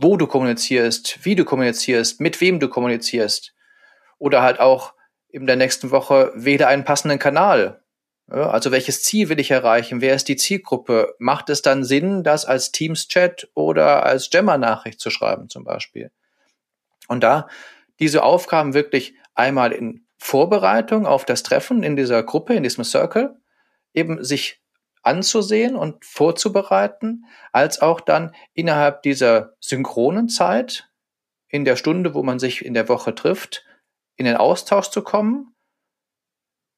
wo 0.00 0.16
du 0.16 0.26
kommunizierst, 0.26 1.24
wie 1.24 1.36
du 1.36 1.44
kommunizierst, 1.44 2.20
mit 2.20 2.40
wem 2.40 2.60
du 2.60 2.68
kommunizierst. 2.68 3.54
Oder 4.18 4.42
halt 4.42 4.60
auch 4.60 4.94
in 5.28 5.46
der 5.46 5.56
nächsten 5.56 5.90
Woche 5.90 6.32
wähle 6.34 6.66
einen 6.66 6.84
passenden 6.84 7.18
Kanal. 7.18 7.82
Also 8.28 8.72
welches 8.72 9.02
Ziel 9.02 9.28
will 9.28 9.38
ich 9.38 9.50
erreichen? 9.50 10.00
Wer 10.00 10.14
ist 10.14 10.28
die 10.28 10.36
Zielgruppe? 10.36 11.14
Macht 11.18 11.50
es 11.50 11.62
dann 11.62 11.84
Sinn, 11.84 12.24
das 12.24 12.46
als 12.46 12.72
Teams-Chat 12.72 13.50
oder 13.54 14.04
als 14.04 14.30
Jammer-Nachricht 14.32 15.00
zu 15.00 15.10
schreiben 15.10 15.48
zum 15.48 15.64
Beispiel? 15.64 16.10
Und 17.06 17.22
da 17.22 17.48
diese 18.00 18.22
Aufgaben 18.22 18.74
wirklich 18.74 19.14
einmal 19.34 19.72
in 19.72 20.06
Vorbereitung 20.18 21.06
auf 21.06 21.24
das 21.24 21.42
Treffen 21.42 21.82
in 21.82 21.96
dieser 21.96 22.22
Gruppe, 22.22 22.54
in 22.54 22.62
diesem 22.62 22.84
Circle, 22.84 23.36
eben 23.92 24.24
sich 24.24 24.62
anzusehen 25.02 25.76
und 25.76 26.04
vorzubereiten, 26.04 27.26
als 27.52 27.82
auch 27.82 28.00
dann 28.00 28.34
innerhalb 28.54 29.02
dieser 29.02 29.54
synchronen 29.60 30.28
Zeit 30.28 30.90
in 31.48 31.66
der 31.66 31.76
Stunde, 31.76 32.14
wo 32.14 32.22
man 32.22 32.38
sich 32.38 32.64
in 32.64 32.72
der 32.72 32.88
Woche 32.88 33.14
trifft, 33.14 33.66
in 34.16 34.24
den 34.24 34.36
Austausch 34.36 34.88
zu 34.88 35.02
kommen, 35.02 35.54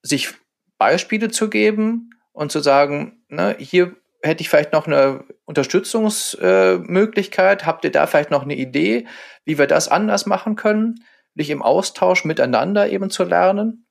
sich 0.03 0.35
Beispiele 0.79 1.31
zu 1.31 1.51
geben 1.51 2.11
und 2.33 2.51
zu 2.53 2.61
sagen, 2.61 3.25
ne, 3.29 3.57
hier 3.59 3.97
hätte 4.23 4.43
ich 4.43 4.49
vielleicht 4.49 4.73
noch 4.73 4.87
eine 4.87 5.25
Unterstützungsmöglichkeit, 5.45 7.67
habt 7.67 7.85
ihr 7.85 7.93
da 7.93 8.07
vielleicht 8.07 8.31
noch 8.31 8.43
eine 8.43 8.57
Idee, 8.57 9.07
wie 9.45 9.59
wir 9.59 9.67
das 9.67 9.89
anders 9.89 10.25
machen 10.27 10.57
können, 10.57 11.05
dich 11.35 11.51
im 11.51 11.63
Austausch 11.63 12.25
miteinander 12.25 12.89
eben 12.89 13.11
zu 13.11 13.25
lernen 13.25 13.87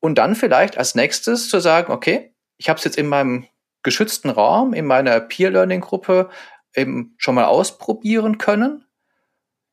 und 0.00 0.18
dann 0.18 0.34
vielleicht 0.34 0.76
als 0.78 0.94
nächstes 0.94 1.48
zu 1.48 1.60
sagen, 1.60 1.92
okay, 1.92 2.34
ich 2.58 2.68
habe 2.68 2.78
es 2.78 2.84
jetzt 2.84 2.98
in 2.98 3.08
meinem 3.08 3.46
geschützten 3.82 4.28
Raum, 4.30 4.74
in 4.74 4.86
meiner 4.86 5.20
Peer-Learning-Gruppe 5.20 6.30
eben 6.74 7.14
schon 7.18 7.34
mal 7.34 7.44
ausprobieren 7.44 8.38
können. 8.38 8.86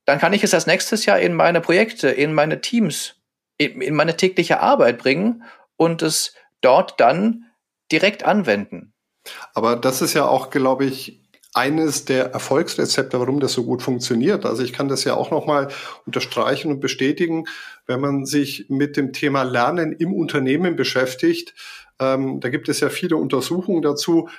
Dann 0.05 0.19
kann 0.19 0.33
ich 0.33 0.43
es 0.43 0.53
als 0.53 0.67
nächstes 0.67 1.05
Jahr 1.05 1.19
in 1.19 1.33
meine 1.33 1.61
Projekte, 1.61 2.09
in 2.09 2.33
meine 2.33 2.59
Teams, 2.61 3.15
in 3.57 3.93
meine 3.93 4.17
tägliche 4.17 4.59
Arbeit 4.59 4.97
bringen 4.97 5.43
und 5.81 6.03
es 6.03 6.35
dort 6.61 6.99
dann 6.99 7.45
direkt 7.91 8.23
anwenden. 8.23 8.93
Aber 9.55 9.75
das 9.75 10.03
ist 10.03 10.13
ja 10.13 10.27
auch, 10.27 10.51
glaube 10.51 10.85
ich, 10.85 11.23
eines 11.55 12.05
der 12.05 12.25
Erfolgsrezepte, 12.33 13.19
warum 13.19 13.39
das 13.39 13.53
so 13.53 13.63
gut 13.63 13.81
funktioniert. 13.81 14.45
Also 14.45 14.61
ich 14.61 14.73
kann 14.73 14.89
das 14.89 15.05
ja 15.05 15.15
auch 15.15 15.31
nochmal 15.31 15.69
unterstreichen 16.05 16.71
und 16.71 16.81
bestätigen, 16.81 17.45
wenn 17.87 17.99
man 17.99 18.27
sich 18.27 18.67
mit 18.69 18.95
dem 18.95 19.11
Thema 19.11 19.41
Lernen 19.41 19.91
im 19.91 20.13
Unternehmen 20.13 20.75
beschäftigt, 20.75 21.55
ähm, 21.97 22.39
da 22.39 22.49
gibt 22.49 22.69
es 22.69 22.79
ja 22.79 22.89
viele 22.89 23.17
Untersuchungen 23.17 23.81
dazu, 23.81 24.29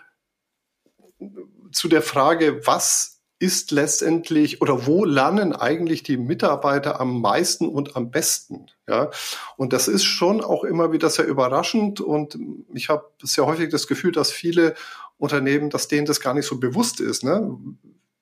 zu 1.73 1.89
der 1.89 2.03
Frage, 2.03 2.65
was 2.69 3.12
ist 3.43 3.73
letztendlich 3.73 4.63
oder 4.63 4.87
wo 4.87 5.05
lernen 5.05 5.53
eigentlich 5.53 6.05
die 6.05 6.17
Mitarbeiter 6.17 7.01
am 7.01 7.21
meisten 7.21 7.69
und 7.69 7.97
am 7.97 8.13
besten? 8.13 8.67
Ja, 8.89 9.11
und 9.57 9.73
das 9.73 9.89
ist 9.89 10.05
schon 10.05 10.41
auch 10.41 10.63
immer 10.63 10.93
wieder 10.93 11.11
sehr 11.11 11.27
überraschend 11.27 12.01
und 12.01 12.39
ich 12.73 12.89
habe 12.89 13.11
sehr 13.21 13.45
häufig 13.45 13.69
das 13.69 13.89
Gefühl, 13.89 14.13
dass 14.13 14.31
viele 14.31 14.75
Unternehmen, 15.19 15.71
dass 15.71 15.89
denen 15.89 16.07
das 16.07 16.21
gar 16.21 16.35
nicht 16.35 16.47
so 16.47 16.61
bewusst 16.61 17.01
ist. 17.01 17.25
Ne? 17.25 17.59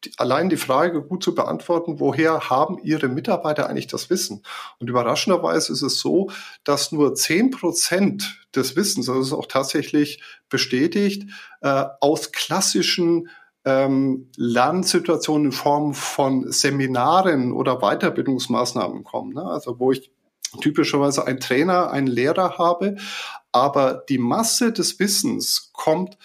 die, 0.04 0.12
allein 0.16 0.48
die 0.48 0.56
Frage 0.56 1.02
gut 1.02 1.22
zu 1.22 1.34
beantworten, 1.34 2.00
woher 2.00 2.48
haben 2.48 2.78
Ihre 2.82 3.08
Mitarbeiter 3.08 3.68
eigentlich 3.68 3.86
das 3.86 4.10
Wissen? 4.10 4.42
Und 4.78 4.88
überraschenderweise 4.88 5.72
ist 5.72 5.82
es 5.82 6.00
so, 6.00 6.30
dass 6.64 6.92
nur 6.92 7.14
zehn 7.14 7.50
Prozent 7.50 8.40
des 8.54 8.76
Wissens, 8.76 9.06
das 9.06 9.18
ist 9.18 9.32
auch 9.32 9.46
tatsächlich 9.46 10.22
bestätigt, 10.48 11.28
äh, 11.60 11.84
aus 12.00 12.32
klassischen 12.32 13.28
ähm, 13.64 14.30
Lernsituationen 14.36 15.46
in 15.46 15.52
Form 15.52 15.94
von 15.94 16.50
Seminaren 16.50 17.52
oder 17.52 17.78
Weiterbildungsmaßnahmen 17.80 19.04
kommen. 19.04 19.34
Ne? 19.34 19.44
Also 19.44 19.78
wo 19.78 19.92
ich 19.92 20.12
typischerweise 20.60 21.26
einen 21.26 21.40
Trainer, 21.40 21.90
einen 21.90 22.06
Lehrer 22.06 22.58
habe, 22.58 22.96
aber 23.52 24.02
die 24.08 24.18
Masse 24.18 24.72
des 24.72 24.98
Wissens 24.98 25.70
kommt 25.72 26.16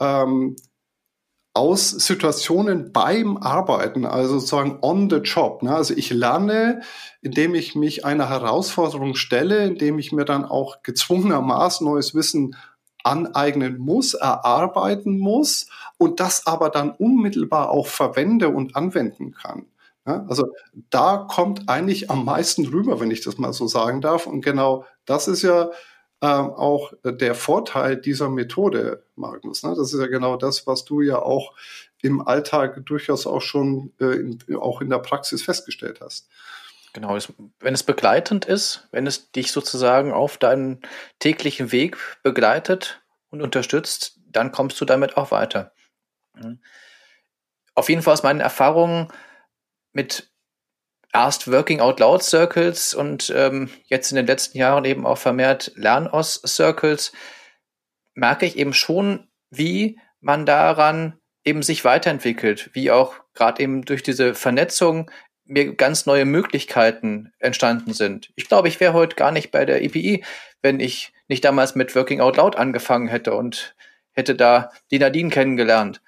ähm, 0.00 0.56
aus 1.52 1.90
Situationen 1.90 2.92
beim 2.92 3.36
Arbeiten, 3.36 4.06
also 4.06 4.38
sozusagen 4.38 4.78
on 4.82 5.10
the 5.10 5.16
job. 5.16 5.62
Ne? 5.62 5.74
Also 5.74 5.94
ich 5.94 6.10
lerne, 6.10 6.82
indem 7.22 7.54
ich 7.54 7.74
mich 7.74 8.04
einer 8.04 8.28
Herausforderung 8.28 9.14
stelle, 9.14 9.66
indem 9.66 9.98
ich 9.98 10.12
mir 10.12 10.24
dann 10.24 10.44
auch 10.44 10.82
gezwungenermaßen 10.82 11.84
neues 11.84 12.14
Wissen 12.14 12.54
aneignen 13.04 13.78
muss, 13.78 14.14
erarbeiten 14.14 15.18
muss 15.18 15.66
und 15.98 16.20
das 16.20 16.46
aber 16.46 16.70
dann 16.70 16.90
unmittelbar 16.90 17.70
auch 17.70 17.86
verwende 17.86 18.48
und 18.48 18.76
anwenden 18.76 19.32
kann. 19.32 19.66
Ja? 20.06 20.24
Also 20.28 20.52
da 20.90 21.18
kommt 21.18 21.68
eigentlich 21.68 22.10
am 22.10 22.24
meisten 22.24 22.66
rüber, 22.66 23.00
wenn 23.00 23.10
ich 23.10 23.22
das 23.22 23.38
mal 23.38 23.52
so 23.52 23.66
sagen 23.66 24.00
darf. 24.00 24.26
Und 24.26 24.42
genau 24.42 24.84
das 25.04 25.28
ist 25.28 25.42
ja 25.42 25.70
ähm, 26.22 26.50
auch 26.50 26.92
der 27.04 27.34
Vorteil 27.34 27.96
dieser 27.96 28.28
Methode, 28.28 29.04
Magnus. 29.16 29.62
Ne? 29.62 29.74
Das 29.76 29.92
ist 29.92 30.00
ja 30.00 30.06
genau 30.06 30.36
das, 30.36 30.66
was 30.66 30.84
du 30.84 31.00
ja 31.00 31.20
auch 31.20 31.54
im 32.02 32.26
Alltag 32.26 32.84
durchaus 32.86 33.26
auch 33.26 33.42
schon 33.42 33.92
äh, 34.00 34.16
in, 34.16 34.38
auch 34.56 34.80
in 34.80 34.90
der 34.90 34.98
Praxis 34.98 35.42
festgestellt 35.42 36.00
hast. 36.00 36.28
Genau, 36.92 37.16
wenn 37.60 37.74
es 37.74 37.82
begleitend 37.82 38.44
ist, 38.44 38.88
wenn 38.90 39.06
es 39.06 39.30
dich 39.30 39.52
sozusagen 39.52 40.12
auf 40.12 40.38
deinen 40.38 40.80
täglichen 41.20 41.70
Weg 41.72 41.96
begleitet 42.22 43.02
und 43.30 43.42
unterstützt, 43.42 44.18
dann 44.26 44.50
kommst 44.50 44.80
du 44.80 44.84
damit 44.84 45.16
auch 45.16 45.30
weiter. 45.30 45.72
Mhm. 46.34 46.60
Auf 47.74 47.88
jeden 47.88 48.02
Fall 48.02 48.14
aus 48.14 48.22
meinen 48.22 48.40
Erfahrungen 48.40 49.08
mit 49.92 50.30
erst 51.12 51.50
Working 51.50 51.80
Out 51.80 52.00
Loud 52.00 52.22
Circles 52.22 52.94
und 52.94 53.32
ähm, 53.34 53.70
jetzt 53.84 54.10
in 54.10 54.16
den 54.16 54.26
letzten 54.26 54.58
Jahren 54.58 54.84
eben 54.84 55.06
auch 55.06 55.18
vermehrt 55.18 55.72
Lernos 55.76 56.42
Circles, 56.46 57.12
merke 58.14 58.46
ich 58.46 58.56
eben 58.56 58.72
schon, 58.72 59.28
wie 59.50 59.98
man 60.20 60.46
daran 60.46 61.18
eben 61.44 61.62
sich 61.62 61.84
weiterentwickelt, 61.84 62.70
wie 62.74 62.90
auch 62.90 63.14
gerade 63.34 63.62
eben 63.62 63.84
durch 63.84 64.02
diese 64.02 64.34
Vernetzung 64.34 65.10
mir 65.50 65.74
ganz 65.74 66.06
neue 66.06 66.24
Möglichkeiten 66.24 67.32
entstanden 67.38 67.92
sind. 67.92 68.30
Ich 68.36 68.48
glaube, 68.48 68.68
ich 68.68 68.78
wäre 68.80 68.92
heute 68.92 69.16
gar 69.16 69.32
nicht 69.32 69.50
bei 69.50 69.64
der 69.64 69.82
EPI, 69.82 70.24
wenn 70.62 70.80
ich 70.80 71.12
nicht 71.28 71.44
damals 71.44 71.74
mit 71.74 71.94
Working 71.94 72.20
Out 72.20 72.36
Loud 72.36 72.56
angefangen 72.56 73.08
hätte 73.08 73.34
und 73.34 73.74
hätte 74.12 74.34
da 74.34 74.70
die 74.90 74.98
Nadine 74.98 75.30
kennengelernt 75.30 76.00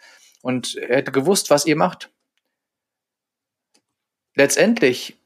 und 0.43 0.79
hätte 0.81 1.13
gewusst, 1.13 1.51
was 1.51 1.67
ihr 1.67 1.77
macht. 1.77 2.11
Letztendlich 4.35 5.19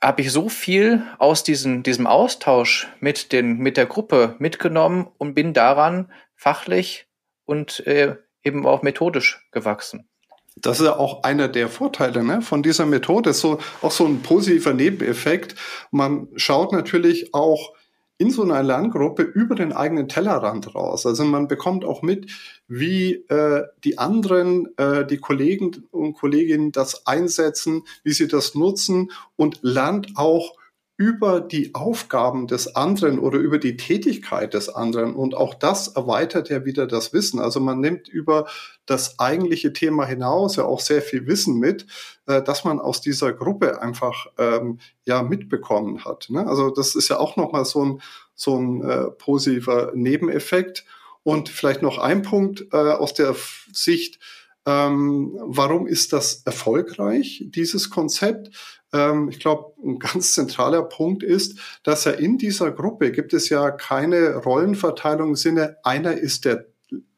habe 0.00 0.22
ich 0.22 0.32
so 0.32 0.48
viel 0.48 1.02
aus 1.18 1.44
diesem, 1.44 1.82
diesem 1.82 2.06
Austausch 2.06 2.88
mit, 3.00 3.32
den, 3.32 3.58
mit 3.58 3.76
der 3.76 3.86
Gruppe 3.86 4.36
mitgenommen 4.38 5.08
und 5.18 5.34
bin 5.34 5.54
daran 5.54 6.12
fachlich 6.34 7.06
und 7.44 7.86
äh, 7.86 8.16
eben 8.42 8.66
auch 8.66 8.82
methodisch 8.82 9.46
gewachsen. 9.52 10.08
Das 10.56 10.80
ist 10.80 10.86
ja 10.86 10.98
auch 10.98 11.22
einer 11.22 11.48
der 11.48 11.68
Vorteile 11.68 12.22
ne, 12.22 12.42
von 12.42 12.62
dieser 12.62 12.86
Methode, 12.86 13.32
so 13.32 13.58
auch 13.80 13.90
so 13.90 14.04
ein 14.04 14.22
positiver 14.22 14.74
Nebeneffekt. 14.74 15.54
Man 15.90 16.28
schaut 16.36 16.72
natürlich 16.72 17.32
auch 17.34 17.72
in 18.18 18.30
so 18.30 18.42
einer 18.42 18.62
Lerngruppe 18.62 19.22
über 19.22 19.56
den 19.56 19.72
eigenen 19.72 20.08
Tellerrand 20.08 20.76
raus. 20.76 21.06
Also 21.06 21.24
man 21.24 21.48
bekommt 21.48 21.84
auch 21.84 22.02
mit, 22.02 22.30
wie 22.68 23.14
äh, 23.14 23.64
die 23.82 23.98
anderen, 23.98 24.68
äh, 24.76 25.04
die 25.04 25.18
Kollegen 25.18 25.84
und 25.90 26.14
Kolleginnen 26.14 26.70
das 26.70 27.06
einsetzen, 27.06 27.82
wie 28.04 28.12
sie 28.12 28.28
das 28.28 28.54
nutzen 28.54 29.10
und 29.34 29.58
lernt 29.62 30.12
auch 30.14 30.56
über 31.02 31.40
die 31.40 31.74
Aufgaben 31.74 32.46
des 32.46 32.76
anderen 32.76 33.18
oder 33.18 33.36
über 33.40 33.58
die 33.58 33.76
Tätigkeit 33.76 34.54
des 34.54 34.68
anderen. 34.68 35.16
Und 35.16 35.34
auch 35.34 35.54
das 35.54 35.88
erweitert 35.88 36.48
ja 36.48 36.64
wieder 36.64 36.86
das 36.86 37.12
Wissen. 37.12 37.40
Also 37.40 37.58
man 37.58 37.80
nimmt 37.80 38.06
über 38.06 38.46
das 38.86 39.18
eigentliche 39.18 39.72
Thema 39.72 40.06
hinaus 40.06 40.54
ja 40.54 40.64
auch 40.64 40.78
sehr 40.78 41.02
viel 41.02 41.26
Wissen 41.26 41.58
mit, 41.58 41.86
äh, 42.26 42.40
dass 42.40 42.62
man 42.62 42.78
aus 42.78 43.00
dieser 43.00 43.32
Gruppe 43.32 43.82
einfach 43.82 44.28
ähm, 44.38 44.78
ja 45.04 45.24
mitbekommen 45.24 46.04
hat. 46.04 46.26
Ne? 46.30 46.46
Also 46.46 46.70
das 46.70 46.94
ist 46.94 47.08
ja 47.08 47.18
auch 47.18 47.34
nochmal 47.36 47.64
so 47.64 47.84
ein, 47.84 48.02
so 48.36 48.56
ein 48.56 48.84
äh, 48.88 49.10
positiver 49.10 49.90
Nebeneffekt. 49.96 50.84
Und 51.24 51.48
vielleicht 51.48 51.82
noch 51.82 51.98
ein 51.98 52.22
Punkt 52.22 52.66
äh, 52.72 52.76
aus 52.76 53.12
der 53.12 53.34
Sicht, 53.72 54.20
ähm, 54.66 55.36
warum 55.40 55.88
ist 55.88 56.12
das 56.12 56.42
erfolgreich, 56.44 57.44
dieses 57.48 57.90
Konzept? 57.90 58.81
Ähm, 58.92 59.28
ich 59.28 59.40
glaube, 59.40 59.72
ein 59.84 59.98
ganz 59.98 60.34
zentraler 60.34 60.82
Punkt 60.82 61.22
ist, 61.22 61.58
dass 61.82 62.06
er 62.06 62.18
in 62.18 62.38
dieser 62.38 62.70
Gruppe 62.70 63.12
gibt 63.12 63.32
es 63.32 63.48
ja 63.48 63.70
keine 63.70 64.36
Rollenverteilung 64.36 65.30
im 65.30 65.36
Sinne, 65.36 65.76
einer 65.82 66.12
ist 66.12 66.44
der 66.44 66.66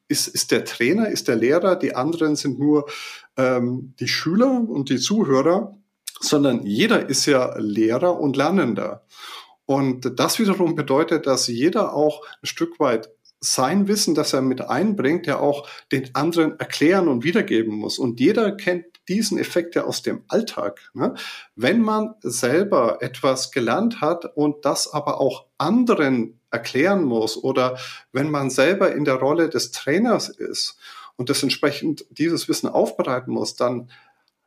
ist, 0.07 0.29
ist 0.29 0.51
der 0.51 0.65
Trainer, 0.65 1.09
ist 1.09 1.29
der 1.29 1.37
Lehrer, 1.37 1.77
die 1.77 1.95
anderen 1.95 2.37
sind 2.37 2.59
nur 2.59 2.87
ähm, 3.37 3.95
die 3.99 4.07
Schüler 4.07 4.63
und 4.69 4.91
die 4.91 4.99
Zuhörer, 4.99 5.75
sondern 6.21 6.65
jeder 6.67 7.09
ist 7.09 7.27
ja 7.27 7.57
Lehrer 7.59 8.21
und 8.21 8.37
Lernender. 8.37 9.07
Und 9.67 10.19
das 10.21 10.39
wiederum 10.39 10.75
bedeutet, 10.75 11.27
dass 11.27 11.47
jeder 11.47 11.95
auch 11.95 12.23
ein 12.43 12.47
Stück 12.47 12.79
weit 12.81 13.11
sein 13.41 13.89
Wissen, 13.89 14.15
das 14.15 14.33
er 14.33 14.43
mit 14.43 14.61
einbringt, 14.63 15.27
ja 15.27 15.39
auch 15.39 15.69
den 15.93 16.15
anderen 16.15 16.59
erklären 16.59 17.09
und 17.09 17.25
wiedergeben 17.25 17.75
muss. 17.75 17.99
Und 17.99 18.21
jeder 18.21 18.53
kennt 18.53 18.87
diesen 19.09 19.39
Effekt 19.39 19.75
ja 19.75 19.85
aus 19.85 20.03
dem 20.03 20.23
Alltag. 20.29 20.91
Ne? 20.95 21.15
Wenn 21.57 21.81
man 21.81 22.15
selber 22.23 22.99
etwas 23.01 23.51
gelernt 23.51 24.01
hat 24.01 24.37
und 24.37 24.65
das 24.65 24.93
aber 24.93 25.21
auch 25.21 25.47
anderen 25.59 26.41
erklären 26.51 27.05
muss 27.05 27.37
oder 27.37 27.79
wenn 28.13 28.31
man 28.31 28.51
selber 28.51 28.93
in 28.95 29.05
der 29.05 29.17
Rolle 29.17 29.49
des 29.49 29.73
Trainers 29.73 30.29
ist 30.29 30.79
und 31.17 31.31
das 31.31 31.43
entsprechend 31.43 32.07
dieses 32.11 32.49
Wissen 32.49 32.69
aufbereiten 32.69 33.33
muss, 33.33 33.57
dann 33.57 33.91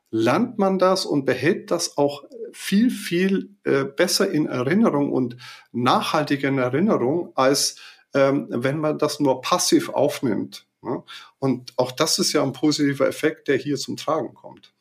lernt 0.09 0.57
man 0.57 0.79
das 0.79 1.05
und 1.05 1.25
behält 1.25 1.71
das 1.71 1.97
auch 1.97 2.23
viel, 2.53 2.89
viel 2.89 3.55
äh, 3.63 3.83
besser 3.83 4.31
in 4.31 4.47
Erinnerung 4.47 5.11
und 5.11 5.37
nachhaltiger 5.71 6.47
in 6.47 6.57
Erinnerung, 6.57 7.31
als 7.35 7.75
ähm, 8.13 8.47
wenn 8.49 8.79
man 8.79 8.97
das 8.97 9.19
nur 9.19 9.41
passiv 9.41 9.89
aufnimmt. 9.89 10.66
Ne? 10.87 11.03
Und 11.39 11.73
auch 11.77 11.91
das 11.91 12.19
ist 12.19 12.33
ja 12.33 12.41
ein 12.43 12.53
positiver 12.53 13.07
Effekt, 13.07 13.47
der 13.47 13.57
hier 13.57 13.77
zum 13.77 13.97
Tragen 13.97 14.33
kommt. 14.33 14.73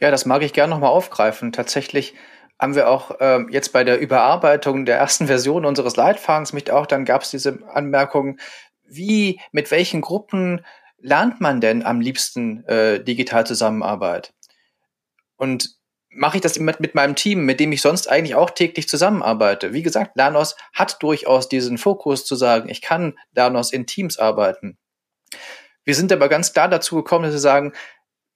Ja, 0.00 0.10
das 0.10 0.24
mag 0.24 0.42
ich 0.42 0.52
gerne 0.52 0.70
nochmal 0.70 0.90
aufgreifen. 0.90 1.52
Tatsächlich 1.52 2.14
haben 2.58 2.74
wir 2.74 2.88
auch 2.88 3.12
ähm, 3.20 3.48
jetzt 3.50 3.72
bei 3.72 3.84
der 3.84 4.00
Überarbeitung 4.00 4.84
der 4.84 4.98
ersten 4.98 5.26
Version 5.26 5.64
unseres 5.64 5.96
Leitfadens 5.96 6.52
mich 6.52 6.70
auch, 6.70 6.86
dann 6.86 7.04
gab 7.04 7.22
es 7.22 7.30
diese 7.30 7.60
Anmerkung, 7.72 8.38
wie, 8.84 9.40
mit 9.52 9.70
welchen 9.70 10.00
Gruppen 10.00 10.64
lernt 10.98 11.40
man 11.40 11.60
denn 11.60 11.84
am 11.84 12.00
liebsten 12.00 12.64
äh, 12.64 13.02
digital 13.02 13.46
Zusammenarbeit? 13.46 14.32
Und 15.36 15.77
mache 16.18 16.38
ich 16.38 16.40
das 16.42 16.58
mit, 16.58 16.80
mit 16.80 16.94
meinem 16.94 17.14
Team, 17.14 17.44
mit 17.44 17.60
dem 17.60 17.72
ich 17.72 17.80
sonst 17.80 18.08
eigentlich 18.08 18.34
auch 18.34 18.50
täglich 18.50 18.88
zusammenarbeite. 18.88 19.72
Wie 19.72 19.82
gesagt, 19.82 20.16
Lanos 20.16 20.56
hat 20.74 21.02
durchaus 21.02 21.48
diesen 21.48 21.78
Fokus 21.78 22.24
zu 22.24 22.34
sagen, 22.34 22.68
ich 22.68 22.82
kann 22.82 23.18
Lanos 23.34 23.72
in 23.72 23.86
Teams 23.86 24.18
arbeiten. 24.18 24.76
Wir 25.84 25.94
sind 25.94 26.12
aber 26.12 26.28
ganz 26.28 26.52
klar 26.52 26.68
dazu 26.68 26.96
gekommen, 26.96 27.24
dass 27.24 27.34
wir 27.34 27.40
sagen, 27.40 27.72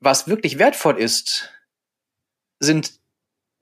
was 0.00 0.28
wirklich 0.28 0.58
wertvoll 0.58 0.98
ist, 0.98 1.50
sind, 2.60 2.92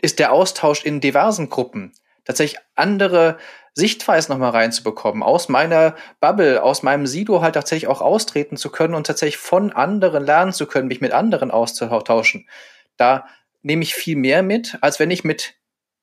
ist 0.01 0.19
der 0.19 0.33
Austausch 0.33 0.85
in 0.85 1.01
diversen 1.01 1.49
Gruppen. 1.49 1.93
Tatsächlich 2.25 2.61
andere 2.75 3.39
Sichtweisen 3.75 4.33
nochmal 4.33 4.51
reinzubekommen, 4.51 5.23
aus 5.23 5.49
meiner 5.49 5.97
Bubble, 6.21 6.63
aus 6.63 6.83
meinem 6.83 7.07
Silo 7.07 7.41
halt 7.41 7.55
tatsächlich 7.55 7.89
auch 7.89 8.03
austreten 8.03 8.57
zu 8.57 8.71
können 8.71 8.95
und 8.95 9.07
tatsächlich 9.07 9.39
von 9.39 9.73
anderen 9.73 10.25
lernen 10.25 10.53
zu 10.53 10.67
können, 10.67 10.89
mich 10.89 11.01
mit 11.01 11.13
anderen 11.13 11.51
auszutauschen. 11.51 12.49
Da 12.97 13.27
nehme 13.63 13.83
ich 13.83 13.95
viel 13.95 14.17
mehr 14.17 14.43
mit, 14.43 14.79
als 14.81 14.99
wenn 14.99 15.11
ich 15.11 15.25
mit 15.25 15.55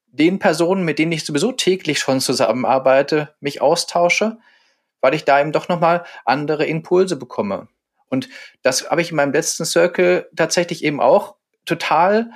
den 0.05 0.39
Personen, 0.39 0.83
mit 0.83 0.99
denen 0.99 1.11
ich 1.11 1.25
sowieso 1.25 1.51
täglich 1.51 1.99
schon 1.99 2.19
zusammenarbeite, 2.19 3.35
mich 3.39 3.61
austausche, 3.61 4.37
weil 5.01 5.13
ich 5.13 5.25
da 5.25 5.39
eben 5.39 5.51
doch 5.51 5.67
nochmal 5.69 6.05
andere 6.25 6.65
Impulse 6.65 7.17
bekomme. 7.17 7.67
Und 8.09 8.29
das 8.61 8.89
habe 8.89 9.01
ich 9.01 9.11
in 9.11 9.17
meinem 9.17 9.33
letzten 9.33 9.65
Circle 9.65 10.29
tatsächlich 10.35 10.83
eben 10.83 11.01
auch 11.01 11.35
total 11.65 12.31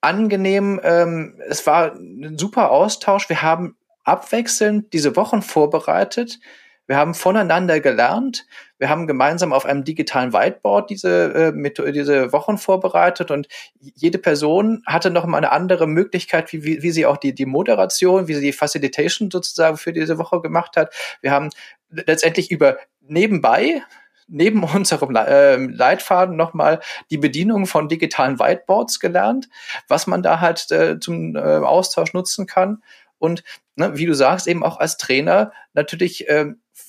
angenehm. 0.00 0.80
Ähm, 0.84 1.40
es 1.48 1.66
war 1.66 1.94
ein 1.94 2.36
super 2.38 2.70
Austausch. 2.70 3.28
Wir 3.28 3.42
haben 3.42 3.76
abwechselnd 4.04 4.92
diese 4.92 5.16
Wochen 5.16 5.42
vorbereitet. 5.42 6.38
Wir 6.86 6.96
haben 6.96 7.14
voneinander 7.14 7.80
gelernt. 7.80 8.46
Wir 8.84 8.90
haben 8.90 9.06
gemeinsam 9.06 9.54
auf 9.54 9.64
einem 9.64 9.82
digitalen 9.82 10.34
Whiteboard 10.34 10.90
diese, 10.90 11.32
äh, 11.32 11.52
mit, 11.52 11.78
diese 11.78 12.34
Wochen 12.34 12.58
vorbereitet 12.58 13.30
und 13.30 13.48
jede 13.80 14.18
Person 14.18 14.82
hatte 14.84 15.10
noch 15.10 15.24
mal 15.24 15.38
eine 15.38 15.52
andere 15.52 15.86
Möglichkeit, 15.86 16.52
wie, 16.52 16.64
wie, 16.64 16.82
wie 16.82 16.90
sie 16.90 17.06
auch 17.06 17.16
die, 17.16 17.34
die 17.34 17.46
Moderation, 17.46 18.28
wie 18.28 18.34
sie 18.34 18.42
die 18.42 18.52
Facilitation 18.52 19.30
sozusagen 19.30 19.78
für 19.78 19.94
diese 19.94 20.18
Woche 20.18 20.42
gemacht 20.42 20.76
hat. 20.76 20.92
Wir 21.22 21.30
haben 21.30 21.48
letztendlich 21.88 22.50
über 22.50 22.76
nebenbei 23.00 23.80
neben 24.28 24.62
unserem 24.74 25.16
äh, 25.16 25.56
Leitfaden 25.56 26.36
nochmal 26.36 26.80
die 27.10 27.16
Bedienung 27.16 27.64
von 27.64 27.88
digitalen 27.88 28.38
Whiteboards 28.38 29.00
gelernt, 29.00 29.48
was 29.88 30.06
man 30.06 30.22
da 30.22 30.40
halt 30.40 30.70
äh, 30.72 31.00
zum 31.00 31.36
äh, 31.36 31.38
Austausch 31.40 32.12
nutzen 32.12 32.46
kann. 32.46 32.82
Und 33.16 33.44
ne, 33.76 33.96
wie 33.96 34.06
du 34.06 34.14
sagst, 34.14 34.46
eben 34.46 34.64
auch 34.64 34.78
als 34.78 34.96
Trainer 34.96 35.52
natürlich 35.72 36.28
äh, 36.28 36.46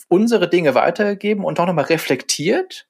unsere 0.07 0.49
Dinge 0.49 0.75
weitergeben 0.75 1.43
und 1.43 1.59
auch 1.59 1.65
nochmal 1.65 1.85
reflektiert, 1.85 2.87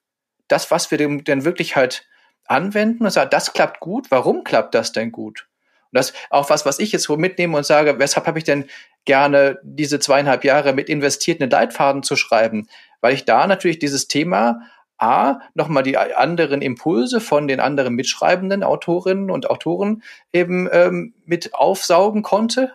das, 0.47 0.71
was 0.71 0.91
wir 0.91 0.97
denn 0.97 1.45
wirklich 1.45 1.75
halt 1.75 2.07
anwenden 2.45 3.03
und 3.03 3.11
sagt, 3.11 3.33
das 3.33 3.53
klappt 3.53 3.79
gut, 3.79 4.11
warum 4.11 4.43
klappt 4.43 4.75
das 4.75 4.91
denn 4.91 5.11
gut? 5.11 5.47
Und 5.91 5.97
das 5.97 6.13
auch 6.29 6.49
was, 6.49 6.65
was 6.65 6.79
ich 6.79 6.91
jetzt 6.91 7.03
so 7.03 7.17
mitnehme 7.17 7.57
und 7.57 7.65
sage, 7.65 7.99
weshalb 7.99 8.27
habe 8.27 8.37
ich 8.37 8.43
denn 8.43 8.65
gerne 9.05 9.59
diese 9.63 9.99
zweieinhalb 9.99 10.43
Jahre 10.43 10.73
mit 10.73 10.89
investiert, 10.89 11.41
einen 11.41 11.49
Leitfaden 11.49 12.03
zu 12.03 12.15
schreiben? 12.15 12.67
Weil 13.01 13.13
ich 13.13 13.25
da 13.25 13.47
natürlich 13.47 13.79
dieses 13.79 14.07
Thema 14.07 14.61
A, 14.97 15.39
nochmal 15.55 15.83
die 15.83 15.97
anderen 15.97 16.61
Impulse 16.61 17.19
von 17.19 17.47
den 17.47 17.59
anderen 17.59 17.95
mitschreibenden 17.95 18.63
Autorinnen 18.63 19.29
und 19.29 19.49
Autoren 19.49 20.03
eben 20.31 20.69
ähm, 20.71 21.13
mit 21.25 21.53
aufsaugen 21.53 22.21
konnte, 22.21 22.73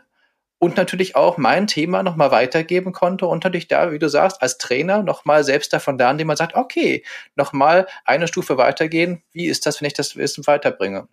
und 0.61 0.77
natürlich 0.77 1.17
auch 1.17 1.39
mein 1.39 1.67
Thema 1.67 2.03
nochmal 2.03 2.31
weitergeben 2.31 2.93
konnte 2.93 3.27
und 3.27 3.43
natürlich 3.43 3.67
da, 3.67 3.93
wie 3.93 3.99
du 3.99 4.09
sagst, 4.09 4.43
als 4.43 4.59
Trainer 4.59 5.03
nochmal 5.03 5.43
selbst 5.43 5.73
davon 5.73 5.97
lernen, 5.97 6.17
indem 6.17 6.27
man 6.29 6.37
sagt, 6.37 6.55
okay, 6.55 7.03
nochmal 7.35 7.89
eine 8.05 8.29
Stufe 8.29 8.59
weitergehen, 8.59 9.23
wie 9.33 9.47
ist 9.47 9.65
das, 9.65 9.81
wenn 9.81 9.87
ich 9.87 9.95
das 9.95 10.17
Wissen 10.17 10.47
weiterbringe? 10.47 11.09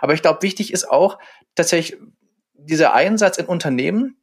Aber 0.00 0.14
ich 0.14 0.22
glaube, 0.22 0.42
wichtig 0.42 0.72
ist 0.72 0.88
auch 0.88 1.18
tatsächlich 1.56 1.98
dieser 2.54 2.94
Einsatz 2.94 3.36
in 3.36 3.46
Unternehmen, 3.46 4.16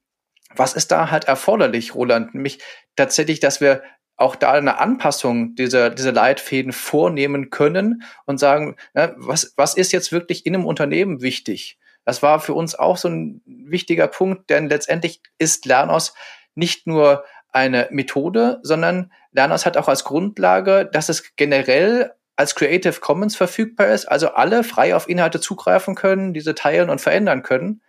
was 0.56 0.74
ist 0.74 0.90
da 0.92 1.12
halt 1.12 1.26
erforderlich, 1.26 1.94
Roland? 1.94 2.34
Nämlich 2.34 2.60
tatsächlich, 2.96 3.42
dass 3.42 3.60
wir 3.60 3.84
auch 4.16 4.38
da 4.38 4.54
eine 4.54 4.80
Anpassung 4.80 5.56
dieser, 5.56 5.90
dieser 5.90 6.14
Leitfäden 6.14 6.72
vornehmen 6.72 7.50
können 7.50 8.04
und 8.26 8.38
sagen, 8.38 8.78
na, 8.94 9.14
was, 9.18 9.54
was 9.58 9.74
ist 9.76 9.92
jetzt 9.92 10.14
wirklich 10.14 10.46
in 10.46 10.56
einem 10.56 10.66
Unternehmen 10.66 11.22
wichtig? 11.22 11.78
Das 12.06 12.24
war 12.24 12.40
für 12.40 12.54
uns 12.54 12.76
auch 12.76 12.98
so 12.98 13.10
ein 13.10 13.42
wichtiger 13.46 14.08
Punkt, 14.08 14.50
denn 14.50 14.70
letztendlich 14.70 15.22
ist 15.38 15.66
Lernos 15.66 16.14
nicht 16.56 16.88
nur 16.88 17.24
eine 17.52 17.88
Methode, 17.92 18.60
sondern 18.64 19.12
Lernos 19.32 19.66
hat 19.66 19.78
auch 19.78 19.88
als 19.88 20.04
Grundlage, 20.04 20.90
dass 20.92 21.10
es 21.10 21.36
generell 21.36 22.14
als 22.36 22.56
Creative 22.56 23.00
Commons 23.00 23.36
verfügbar 23.36 23.90
ist, 23.90 24.06
also 24.06 24.30
alle 24.30 24.64
frei 24.64 24.96
auf 24.96 25.08
Inhalte 25.08 25.40
zugreifen 25.40 25.96
können, 25.96 26.34
diese 26.34 26.56
teilen 26.56 26.90
und 26.90 27.00
verändern 27.00 27.44
können. 27.44 27.82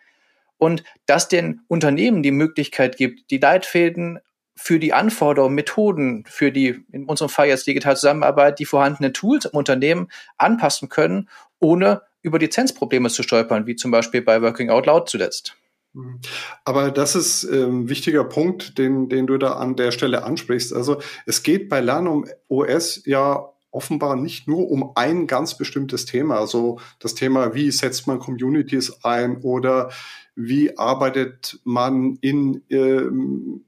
Und 0.59 0.85
dass 1.07 1.29
den 1.29 1.62
Unternehmen 1.68 2.22
die 2.22 2.31
Möglichkeit 2.31 2.96
gibt, 2.96 3.31
die 3.31 3.38
Leitfäden 3.38 4.20
für 4.55 4.79
die 4.79 4.92
Anforderungen, 4.92 5.55
Methoden, 5.55 6.25
für 6.29 6.53
die, 6.53 6.85
in 6.92 7.07
unserem 7.07 7.31
Fall 7.31 7.48
jetzt 7.48 7.66
digitale 7.66 7.96
Zusammenarbeit, 7.96 8.59
die 8.59 8.64
vorhandenen 8.64 9.14
Tools 9.14 9.46
im 9.46 9.57
Unternehmen 9.57 10.09
anpassen 10.37 10.88
können, 10.88 11.29
ohne 11.59 12.03
über 12.23 12.39
Lizenzprobleme 12.39 13.09
zu 13.11 13.23
stolpern, 13.23 13.67
wie 13.67 13.77
zum 13.77 13.91
Beispiel 13.91 14.23
bei 14.23 14.41
Working 14.41 14.71
Out 14.71 14.87
Loud 14.87 15.09
zuletzt. 15.09 15.57
Mhm. 15.93 16.21
Aber 16.65 16.91
das 16.91 17.15
ist 17.15 17.45
ein 17.45 17.63
ähm, 17.63 17.89
wichtiger 17.89 18.25
Punkt, 18.25 18.79
den, 18.79 19.09
den 19.09 19.27
du 19.27 19.39
da 19.39 19.55
an 19.55 19.77
der 19.77 19.91
Stelle 19.91 20.25
ansprichst. 20.25 20.73
Also 20.73 21.01
es 21.27 21.43
geht 21.43 21.69
bei 21.69 21.81
Lernum 21.81 22.27
OS 22.49 23.03
ja 23.05 23.49
offenbar 23.71 24.17
nicht 24.17 24.47
nur 24.47 24.71
um 24.71 24.93
ein 24.97 25.27
ganz 25.27 25.57
bestimmtes 25.57 26.05
Thema, 26.05 26.39
also 26.39 26.79
das 26.99 27.15
Thema, 27.15 27.55
wie 27.55 27.71
setzt 27.71 28.07
man 28.07 28.19
Communities 28.19 29.03
ein 29.03 29.39
oder 29.39 29.91
wie 30.35 30.79
arbeitet 30.79 31.61
man 31.64 32.16
in, 32.21 32.62
äh, 32.71 33.03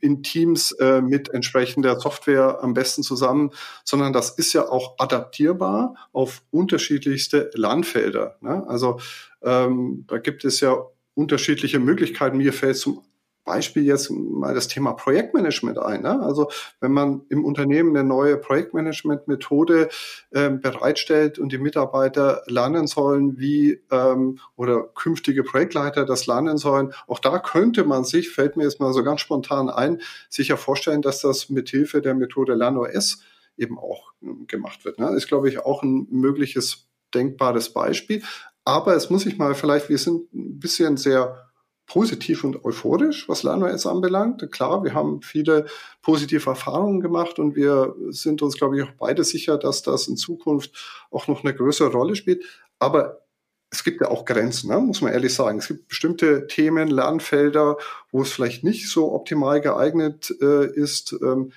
in 0.00 0.22
Teams 0.22 0.72
äh, 0.72 1.02
mit 1.02 1.28
entsprechender 1.28 2.00
Software 2.00 2.62
am 2.62 2.74
besten 2.74 3.02
zusammen, 3.02 3.50
sondern 3.84 4.12
das 4.12 4.30
ist 4.30 4.52
ja 4.54 4.68
auch 4.68 4.94
adaptierbar 4.98 5.94
auf 6.12 6.42
unterschiedlichste 6.50 7.50
Landfelder. 7.54 8.36
Ne? 8.40 8.64
Also 8.66 9.00
ähm, 9.42 10.04
da 10.08 10.18
gibt 10.18 10.44
es 10.44 10.60
ja 10.60 10.76
unterschiedliche 11.14 11.78
Möglichkeiten. 11.78 12.38
Mir 12.38 12.52
fällt 12.52 12.78
zum 12.78 13.02
Beispiel 13.44 13.84
jetzt 13.84 14.10
mal 14.10 14.54
das 14.54 14.68
Thema 14.68 14.94
Projektmanagement 14.94 15.78
ein. 15.78 16.02
Ne? 16.02 16.20
Also 16.22 16.50
wenn 16.80 16.92
man 16.92 17.22
im 17.28 17.44
Unternehmen 17.44 17.96
eine 17.96 18.06
neue 18.06 18.36
Projektmanagement-Methode 18.36 19.88
äh, 20.30 20.50
bereitstellt 20.50 21.38
und 21.38 21.52
die 21.52 21.58
Mitarbeiter 21.58 22.42
lernen 22.46 22.86
sollen, 22.86 23.38
wie 23.38 23.82
ähm, 23.90 24.38
oder 24.56 24.82
künftige 24.94 25.44
Projektleiter 25.44 26.04
das 26.04 26.26
lernen 26.26 26.56
sollen, 26.56 26.92
auch 27.06 27.18
da 27.18 27.38
könnte 27.38 27.84
man 27.84 28.04
sich, 28.04 28.30
fällt 28.30 28.56
mir 28.56 28.64
jetzt 28.64 28.80
mal 28.80 28.92
so 28.92 29.04
ganz 29.04 29.20
spontan 29.20 29.68
ein, 29.68 30.00
sicher 30.28 30.56
vorstellen, 30.56 31.02
dass 31.02 31.20
das 31.20 31.50
mit 31.50 31.68
Hilfe 31.68 32.00
der 32.00 32.14
Methode 32.14 32.54
LernOS 32.54 33.22
eben 33.56 33.78
auch 33.78 34.12
äh, 34.22 34.26
gemacht 34.46 34.84
wird. 34.84 34.98
Ne? 34.98 35.10
Ist, 35.10 35.28
glaube 35.28 35.48
ich, 35.48 35.58
auch 35.58 35.82
ein 35.82 36.06
mögliches 36.10 36.88
denkbares 37.14 37.72
Beispiel. 37.72 38.22
Aber 38.64 38.96
es 38.96 39.10
muss 39.10 39.22
sich 39.22 39.36
mal 39.36 39.54
vielleicht, 39.54 39.88
wir 39.88 39.98
sind 39.98 40.32
ein 40.32 40.58
bisschen 40.58 40.96
sehr 40.96 41.50
positiv 41.86 42.44
und 42.44 42.64
euphorisch, 42.64 43.28
was 43.28 43.42
LernOS 43.42 43.86
anbelangt. 43.86 44.50
Klar, 44.50 44.84
wir 44.84 44.94
haben 44.94 45.20
viele 45.22 45.66
positive 46.02 46.48
Erfahrungen 46.50 47.00
gemacht 47.00 47.38
und 47.38 47.56
wir 47.56 47.94
sind 48.08 48.42
uns, 48.42 48.56
glaube 48.56 48.76
ich, 48.78 48.84
auch 48.84 48.92
beide 48.98 49.24
sicher, 49.24 49.58
dass 49.58 49.82
das 49.82 50.08
in 50.08 50.16
Zukunft 50.16 51.06
auch 51.10 51.28
noch 51.28 51.44
eine 51.44 51.54
größere 51.54 51.92
Rolle 51.92 52.16
spielt. 52.16 52.44
Aber 52.78 53.24
es 53.70 53.84
gibt 53.84 54.00
ja 54.00 54.08
auch 54.08 54.24
Grenzen, 54.24 54.70
ne? 54.70 54.78
muss 54.78 55.00
man 55.00 55.12
ehrlich 55.12 55.34
sagen. 55.34 55.58
Es 55.58 55.68
gibt 55.68 55.88
bestimmte 55.88 56.46
Themen, 56.46 56.88
Lernfelder, 56.88 57.76
wo 58.10 58.22
es 58.22 58.32
vielleicht 58.32 58.64
nicht 58.64 58.88
so 58.88 59.12
optimal 59.12 59.60
geeignet 59.60 60.34
äh, 60.40 60.66
ist. 60.66 61.14
Ähm, 61.22 61.52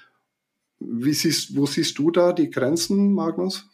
wie 0.80 1.14
siehst, 1.14 1.56
wo 1.56 1.66
siehst 1.66 1.98
du 1.98 2.12
da 2.12 2.34
die 2.34 2.50
Grenzen, 2.50 3.14
Magnus? 3.14 3.66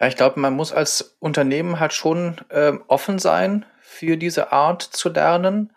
Ja, 0.00 0.08
ich 0.08 0.16
glaube, 0.16 0.40
man 0.40 0.54
muss 0.54 0.72
als 0.72 1.16
Unternehmen 1.20 1.78
halt 1.78 1.92
schon 1.92 2.40
äh, 2.48 2.72
offen 2.88 3.18
sein 3.18 3.66
für 3.92 4.16
diese 4.16 4.52
Art 4.52 4.82
zu 4.82 5.10
lernen. 5.10 5.72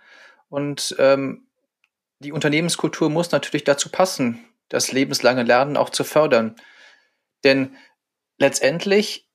Und 0.50 0.96
ähm, 1.00 1.48
die 2.20 2.32
Unternehmenskultur 2.32 3.10
muss 3.10 3.32
natürlich 3.32 3.66
dazu 3.66 3.90
passen, 3.90 4.44
das 4.70 4.92
lebenslange 4.92 5.44
Lernen 5.44 5.78
auch 5.78 5.90
zu 5.90 6.04
fördern. 6.04 6.56
Denn 7.44 7.76
letztendlich 8.38 9.30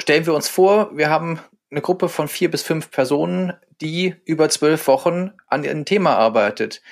stellen 0.00 0.26
wir 0.26 0.34
uns 0.34 0.48
vor, 0.48 0.96
wir 0.96 1.10
haben 1.10 1.40
eine 1.70 1.80
Gruppe 1.80 2.08
von 2.08 2.28
vier 2.28 2.50
bis 2.50 2.62
fünf 2.62 2.90
Personen, 2.90 3.54
die 3.80 4.14
über 4.24 4.48
zwölf 4.48 4.86
Wochen 4.86 5.32
an 5.46 5.64
einem 5.64 5.84
Thema 5.84 6.16
arbeitet. 6.16 6.82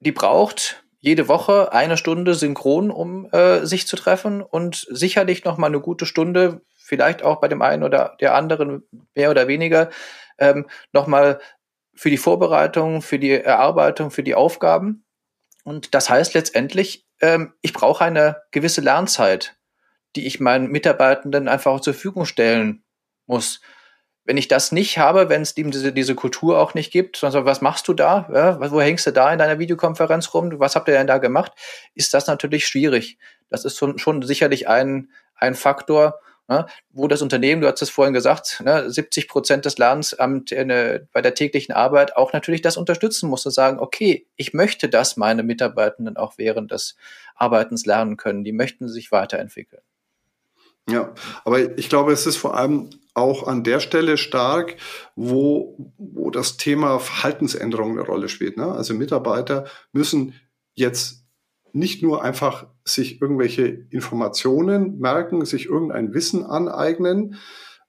Die 0.00 0.12
braucht 0.12 0.84
jede 0.98 1.28
Woche 1.28 1.72
eine 1.72 1.96
Stunde 1.96 2.34
synchron, 2.34 2.90
um 2.90 3.30
äh, 3.32 3.64
sich 3.64 3.86
zu 3.86 3.96
treffen 3.96 4.42
und 4.42 4.86
sicherlich 4.90 5.44
noch 5.44 5.56
mal 5.56 5.68
eine 5.68 5.80
gute 5.80 6.04
Stunde, 6.04 6.62
vielleicht 6.90 7.22
auch 7.22 7.40
bei 7.40 7.46
dem 7.46 7.62
einen 7.62 7.84
oder 7.84 8.16
der 8.20 8.34
anderen 8.34 8.82
mehr 9.14 9.30
oder 9.30 9.46
weniger, 9.46 9.90
ähm, 10.38 10.66
noch 10.92 11.06
mal 11.06 11.40
für 11.94 12.10
die 12.10 12.18
Vorbereitung, 12.18 13.00
für 13.00 13.20
die 13.20 13.30
Erarbeitung, 13.30 14.10
für 14.10 14.24
die 14.24 14.34
Aufgaben. 14.34 15.04
Und 15.62 15.94
das 15.94 16.10
heißt 16.10 16.34
letztendlich, 16.34 17.06
ähm, 17.20 17.54
ich 17.62 17.72
brauche 17.72 18.04
eine 18.04 18.42
gewisse 18.50 18.80
Lernzeit, 18.80 19.56
die 20.16 20.26
ich 20.26 20.40
meinen 20.40 20.68
Mitarbeitenden 20.68 21.46
einfach 21.46 21.80
zur 21.80 21.94
Verfügung 21.94 22.26
stellen 22.26 22.82
muss 23.26 23.60
wenn 24.30 24.36
ich 24.36 24.46
das 24.46 24.70
nicht 24.70 24.98
habe, 24.98 25.28
wenn 25.28 25.42
es 25.42 25.54
diese, 25.54 25.92
diese 25.92 26.14
Kultur 26.14 26.60
auch 26.60 26.74
nicht 26.74 26.92
gibt, 26.92 27.16
sondern 27.16 27.46
was 27.46 27.62
machst 27.62 27.88
du 27.88 27.94
da? 27.94 28.28
Ja, 28.32 28.70
wo 28.70 28.80
hängst 28.80 29.06
du 29.06 29.12
da 29.12 29.32
in 29.32 29.40
deiner 29.40 29.58
Videokonferenz 29.58 30.32
rum? 30.34 30.52
Was 30.60 30.76
habt 30.76 30.88
ihr 30.88 30.94
denn 30.94 31.06
da 31.06 31.18
gemacht? 31.18 31.52
Ist 31.94 32.14
das 32.14 32.28
natürlich 32.28 32.66
schwierig. 32.66 33.18
Das 33.48 33.64
ist 33.64 33.76
schon, 33.76 33.98
schon 33.98 34.22
sicherlich 34.22 34.68
ein, 34.68 35.10
ein 35.34 35.56
Faktor, 35.56 36.20
ne, 36.50 36.66
wo 36.90 37.08
das 37.08 37.22
Unternehmen, 37.22 37.62
du 37.62 37.68
hast 37.68 37.80
es 37.80 37.88
vorhin 37.88 38.12
gesagt, 38.12 38.60
ne, 38.62 38.90
70 38.90 39.28
Prozent 39.28 39.64
des 39.64 39.78
Lernens 39.78 40.12
am, 40.14 40.44
äh, 40.50 41.00
bei 41.12 41.22
der 41.22 41.34
täglichen 41.34 41.74
Arbeit 41.74 42.16
auch 42.16 42.32
natürlich 42.32 42.60
das 42.60 42.76
unterstützen 42.76 43.30
muss 43.30 43.46
und 43.46 43.52
sagen, 43.52 43.78
okay, 43.78 44.26
ich 44.36 44.52
möchte, 44.52 44.88
dass 44.88 45.16
meine 45.16 45.44
Mitarbeitenden 45.44 46.16
auch 46.16 46.34
während 46.36 46.72
des 46.72 46.96
Arbeitens 47.36 47.86
lernen 47.86 48.16
können. 48.16 48.44
Die 48.44 48.52
möchten 48.52 48.88
sich 48.88 49.12
weiterentwickeln. 49.12 49.82
Ja, 50.88 51.14
aber 51.44 51.78
ich 51.78 51.88
glaube, 51.88 52.12
es 52.12 52.26
ist 52.26 52.36
vor 52.36 52.56
allem 52.56 52.90
auch 53.14 53.46
an 53.46 53.62
der 53.62 53.80
Stelle 53.80 54.16
stark, 54.16 54.76
wo, 55.14 55.76
wo 55.98 56.30
das 56.30 56.56
Thema 56.56 56.98
Verhaltensänderung 56.98 57.92
eine 57.92 58.02
Rolle 58.02 58.28
spielt. 58.28 58.56
Ne? 58.56 58.66
Also 58.66 58.94
Mitarbeiter 58.94 59.66
müssen 59.92 60.34
jetzt 60.74 61.19
nicht 61.72 62.02
nur 62.02 62.22
einfach 62.22 62.66
sich 62.84 63.20
irgendwelche 63.20 63.66
Informationen 63.90 64.98
merken, 64.98 65.44
sich 65.44 65.66
irgendein 65.66 66.14
Wissen 66.14 66.44
aneignen, 66.44 67.36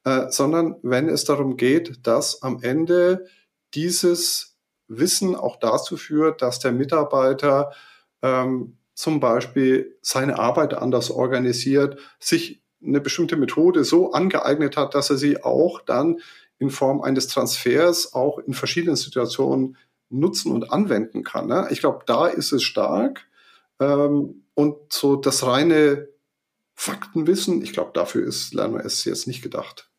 äh, 0.04 0.30
sondern 0.30 0.76
wenn 0.82 1.10
es 1.10 1.26
darum 1.26 1.58
geht, 1.58 2.08
dass 2.08 2.42
am 2.42 2.62
Ende 2.62 3.26
dieses 3.74 4.58
Wissen 4.88 5.36
auch 5.36 5.58
dazu 5.58 5.98
führt, 5.98 6.42
dass 6.42 6.60
der 6.60 6.72
Mitarbeiter 6.72 7.72
ähm, 8.22 8.78
zum 8.94 9.20
Beispiel 9.20 9.98
seine 10.02 10.38
Arbeit 10.38 10.74
anders 10.74 11.10
organisiert, 11.10 12.00
sich 12.20 12.62
eine 12.84 13.00
bestimmte 13.00 13.38
Methode 13.38 13.84
so 13.84 14.12
angeeignet 14.12 14.76
hat, 14.76 14.96
dass 14.96 15.10
er 15.10 15.18
sie 15.18 15.44
auch 15.44 15.82
dann 15.82 16.20
in 16.58 16.70
Form 16.70 17.02
eines 17.02 17.28
Transfers 17.28 18.14
auch 18.14 18.40
in 18.40 18.54
verschiedenen 18.54 18.96
Situationen 18.96 19.78
nutzen 20.10 20.52
und 20.52 20.72
anwenden 20.72 21.24
kann. 21.24 21.48
Ne? 21.48 21.68
Ich 21.72 21.80
glaube, 21.80 22.04
da 22.06 22.28
ist 22.28 22.52
es 22.52 22.64
stark. 22.64 23.28
Ähm, 23.82 24.46
und 24.54 24.94
so 24.94 25.16
das 25.18 25.46
reine 25.46 26.08
Faktenwissen, 26.76 27.62
ich 27.62 27.74
glaube, 27.74 27.92
dafür 27.94 28.26
ist 28.26 28.54
LernOS 28.54 29.06
jetzt 29.06 29.28
nicht 29.28 29.42
gedacht. 29.42 29.90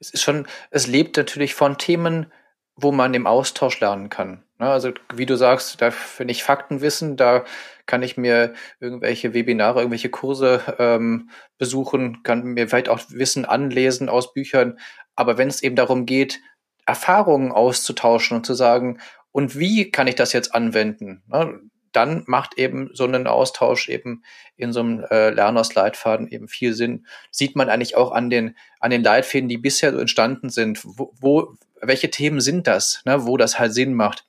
Es 0.00 0.10
ist 0.10 0.22
schon, 0.22 0.46
es 0.70 0.86
lebt 0.86 1.16
natürlich 1.16 1.54
von 1.54 1.78
Themen, 1.78 2.32
wo 2.74 2.92
man 2.92 3.14
im 3.14 3.26
Austausch 3.26 3.80
lernen 3.80 4.08
kann. 4.08 4.44
Ne? 4.58 4.70
Also 4.70 4.92
wie 5.14 5.26
du 5.26 5.36
sagst, 5.36 5.80
da 5.82 5.90
finde 5.90 6.32
ich 6.32 6.42
Faktenwissen, 6.42 7.16
da 7.16 7.44
kann 7.86 8.02
ich 8.02 8.16
mir 8.16 8.54
irgendwelche 8.80 9.34
Webinare, 9.34 9.80
irgendwelche 9.80 10.10
Kurse 10.10 10.62
ähm, 10.78 11.30
besuchen, 11.58 12.22
kann 12.22 12.44
mir 12.44 12.68
vielleicht 12.68 12.88
auch 12.88 13.00
Wissen 13.10 13.44
anlesen 13.44 14.08
aus 14.08 14.32
Büchern. 14.32 14.78
Aber 15.14 15.36
wenn 15.36 15.48
es 15.48 15.62
eben 15.62 15.76
darum 15.76 16.06
geht, 16.06 16.40
Erfahrungen 16.86 17.52
auszutauschen 17.52 18.38
und 18.38 18.46
zu 18.46 18.54
sagen, 18.54 18.98
und 19.32 19.58
wie 19.58 19.90
kann 19.90 20.06
ich 20.06 20.14
das 20.14 20.32
jetzt 20.32 20.54
anwenden? 20.54 21.22
Ne? 21.26 21.60
Dann 21.92 22.24
macht 22.26 22.58
eben 22.58 22.90
so 22.92 23.04
ein 23.04 23.26
Austausch 23.26 23.88
eben 23.88 24.22
in 24.56 24.72
so 24.72 24.80
einem 24.80 25.04
äh, 25.10 25.30
Lerners-Leitfaden 25.30 26.28
eben 26.28 26.48
viel 26.48 26.74
Sinn. 26.74 27.06
Sieht 27.30 27.56
man 27.56 27.68
eigentlich 27.68 27.96
auch 27.96 28.12
an 28.12 28.30
den, 28.30 28.56
an 28.78 28.90
den 28.90 29.02
Leitfäden, 29.02 29.48
die 29.48 29.58
bisher 29.58 29.92
so 29.92 29.98
entstanden 29.98 30.50
sind. 30.50 30.80
Wo, 30.84 31.12
wo 31.20 31.54
welche 31.80 32.10
Themen 32.10 32.40
sind 32.40 32.66
das, 32.66 33.02
ne, 33.04 33.26
wo 33.26 33.36
das 33.36 33.58
halt 33.58 33.74
Sinn 33.74 33.94
macht? 33.94 34.26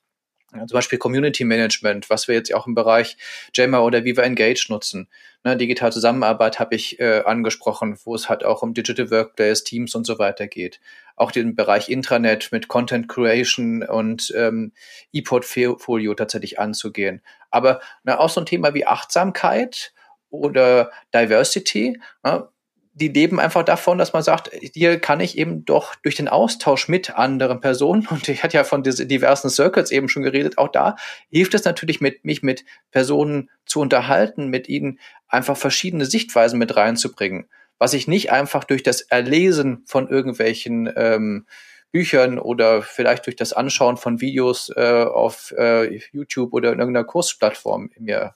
Ja, 0.54 0.66
zum 0.66 0.76
Beispiel 0.76 0.98
Community 0.98 1.44
Management, 1.44 2.10
was 2.10 2.28
wir 2.28 2.34
jetzt 2.34 2.52
auch 2.54 2.66
im 2.66 2.74
Bereich 2.74 3.16
Jammer 3.54 3.84
oder 3.84 4.04
Viva 4.04 4.22
Engage 4.22 4.66
nutzen. 4.68 5.08
Ne, 5.44 5.56
digitale 5.56 5.92
Zusammenarbeit 5.92 6.60
habe 6.60 6.74
ich 6.74 7.00
äh, 7.00 7.22
angesprochen, 7.24 7.98
wo 8.04 8.14
es 8.14 8.28
halt 8.28 8.44
auch 8.44 8.62
um 8.62 8.74
Digital 8.74 9.10
Workplace, 9.10 9.64
Teams 9.64 9.94
und 9.94 10.06
so 10.06 10.18
weiter 10.18 10.46
geht. 10.46 10.78
Auch 11.16 11.32
den 11.32 11.56
Bereich 11.56 11.88
Intranet 11.88 12.52
mit 12.52 12.68
Content 12.68 13.08
Creation 13.08 13.82
und 13.82 14.32
ähm, 14.36 14.72
E-Portfolio 15.12 16.14
tatsächlich 16.14 16.58
anzugehen. 16.60 17.22
Aber 17.50 17.80
ne, 18.04 18.20
auch 18.20 18.28
so 18.28 18.40
ein 18.40 18.46
Thema 18.46 18.74
wie 18.74 18.86
Achtsamkeit 18.86 19.92
oder 20.28 20.92
Diversity, 21.14 21.98
ne, 22.22 22.48
die 22.94 23.08
leben 23.08 23.40
einfach 23.40 23.64
davon, 23.64 23.96
dass 23.96 24.12
man 24.12 24.22
sagt, 24.22 24.50
hier 24.74 25.00
kann 25.00 25.20
ich 25.20 25.38
eben 25.38 25.64
doch 25.64 25.94
durch 25.96 26.14
den 26.14 26.28
Austausch 26.28 26.88
mit 26.88 27.16
anderen 27.16 27.60
Personen, 27.60 28.06
und 28.10 28.28
ich 28.28 28.42
hatte 28.42 28.56
ja 28.56 28.64
von 28.64 28.82
diesen 28.82 29.08
diversen 29.08 29.50
Circles 29.50 29.90
eben 29.90 30.08
schon 30.08 30.22
geredet, 30.22 30.58
auch 30.58 30.68
da 30.68 30.96
hilft 31.30 31.54
es 31.54 31.64
natürlich, 31.64 32.00
mit, 32.00 32.24
mich 32.24 32.42
mit 32.42 32.64
Personen 32.90 33.50
zu 33.64 33.80
unterhalten, 33.80 34.48
mit 34.48 34.68
ihnen 34.68 34.98
einfach 35.28 35.56
verschiedene 35.56 36.04
Sichtweisen 36.04 36.58
mit 36.58 36.76
reinzubringen, 36.76 37.48
was 37.78 37.94
ich 37.94 38.08
nicht 38.08 38.30
einfach 38.30 38.64
durch 38.64 38.82
das 38.82 39.00
Erlesen 39.00 39.82
von 39.86 40.08
irgendwelchen 40.08 40.92
ähm, 40.94 41.46
Büchern 41.92 42.38
oder 42.38 42.82
vielleicht 42.82 43.26
durch 43.26 43.36
das 43.36 43.52
Anschauen 43.52 43.96
von 43.96 44.20
Videos 44.20 44.70
äh, 44.74 45.04
auf 45.04 45.52
äh, 45.56 45.98
YouTube 46.12 46.52
oder 46.52 46.72
in 46.72 46.78
irgendeiner 46.78 47.04
Kursplattform 47.04 47.90
mir 47.98 48.34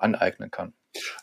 aneignen 0.00 0.50
kann. 0.50 0.72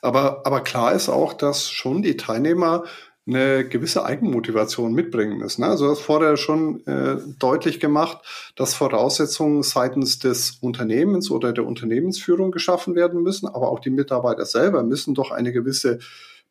Aber, 0.01 0.45
aber 0.45 0.61
klar 0.61 0.93
ist 0.93 1.09
auch, 1.09 1.33
dass 1.33 1.69
schon 1.69 2.01
die 2.01 2.17
Teilnehmer 2.17 2.83
eine 3.27 3.67
gewisse 3.67 4.05
Eigenmotivation 4.05 4.93
mitbringen 4.93 5.37
müssen. 5.39 5.61
Ne? 5.61 5.67
Also 5.67 5.87
das 5.87 5.99
vorher 5.99 6.37
schon 6.37 6.85
äh, 6.85 7.17
deutlich 7.39 7.79
gemacht, 7.79 8.19
dass 8.55 8.75
Voraussetzungen 8.75 9.63
seitens 9.63 10.19
des 10.19 10.59
Unternehmens 10.61 11.31
oder 11.31 11.51
der 11.51 11.65
Unternehmensführung 11.65 12.51
geschaffen 12.51 12.93
werden 12.93 13.23
müssen, 13.23 13.47
aber 13.47 13.69
auch 13.71 13.79
die 13.79 13.89
Mitarbeiter 13.89 14.45
selber 14.45 14.83
müssen 14.83 15.15
doch 15.15 15.31
eine 15.31 15.51
gewisse 15.51 15.99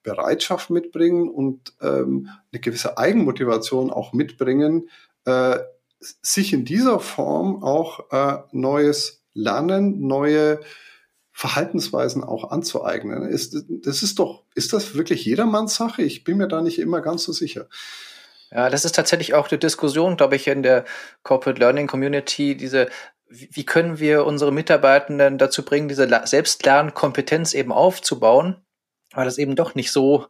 Bereitschaft 0.02 0.70
mitbringen 0.70 1.28
und 1.28 1.74
ähm, 1.80 2.28
eine 2.52 2.60
gewisse 2.60 2.98
Eigenmotivation 2.98 3.90
auch 3.90 4.12
mitbringen, 4.12 4.88
äh, 5.26 5.58
sich 6.00 6.52
in 6.52 6.64
dieser 6.64 6.98
Form 6.98 7.62
auch 7.62 8.10
äh, 8.10 8.42
neues 8.50 9.22
Lernen, 9.32 10.06
neue 10.06 10.60
Verhaltensweisen 11.36 12.22
auch 12.22 12.52
anzueignen. 12.52 13.28
Ist, 13.28 13.64
das 13.68 14.04
ist 14.04 14.20
doch, 14.20 14.44
ist 14.54 14.72
das 14.72 14.94
wirklich 14.94 15.24
jedermanns 15.24 15.74
Sache? 15.74 16.02
Ich 16.02 16.22
bin 16.22 16.36
mir 16.36 16.46
da 16.46 16.62
nicht 16.62 16.78
immer 16.78 17.00
ganz 17.00 17.24
so 17.24 17.32
sicher. 17.32 17.66
Ja, 18.52 18.70
das 18.70 18.84
ist 18.84 18.94
tatsächlich 18.94 19.34
auch 19.34 19.50
eine 19.50 19.58
Diskussion, 19.58 20.16
glaube 20.16 20.36
ich, 20.36 20.46
in 20.46 20.62
der 20.62 20.84
Corporate 21.24 21.58
Learning 21.58 21.88
Community, 21.88 22.56
diese 22.56 22.88
wie 23.28 23.66
können 23.66 23.98
wir 23.98 24.26
unsere 24.26 24.52
Mitarbeitenden 24.52 25.38
dazu 25.38 25.64
bringen, 25.64 25.88
diese 25.88 26.08
Selbstlernkompetenz 26.24 27.52
eben 27.54 27.72
aufzubauen, 27.72 28.64
weil 29.12 29.24
das 29.24 29.38
eben 29.38 29.56
doch 29.56 29.74
nicht 29.74 29.90
so 29.90 30.26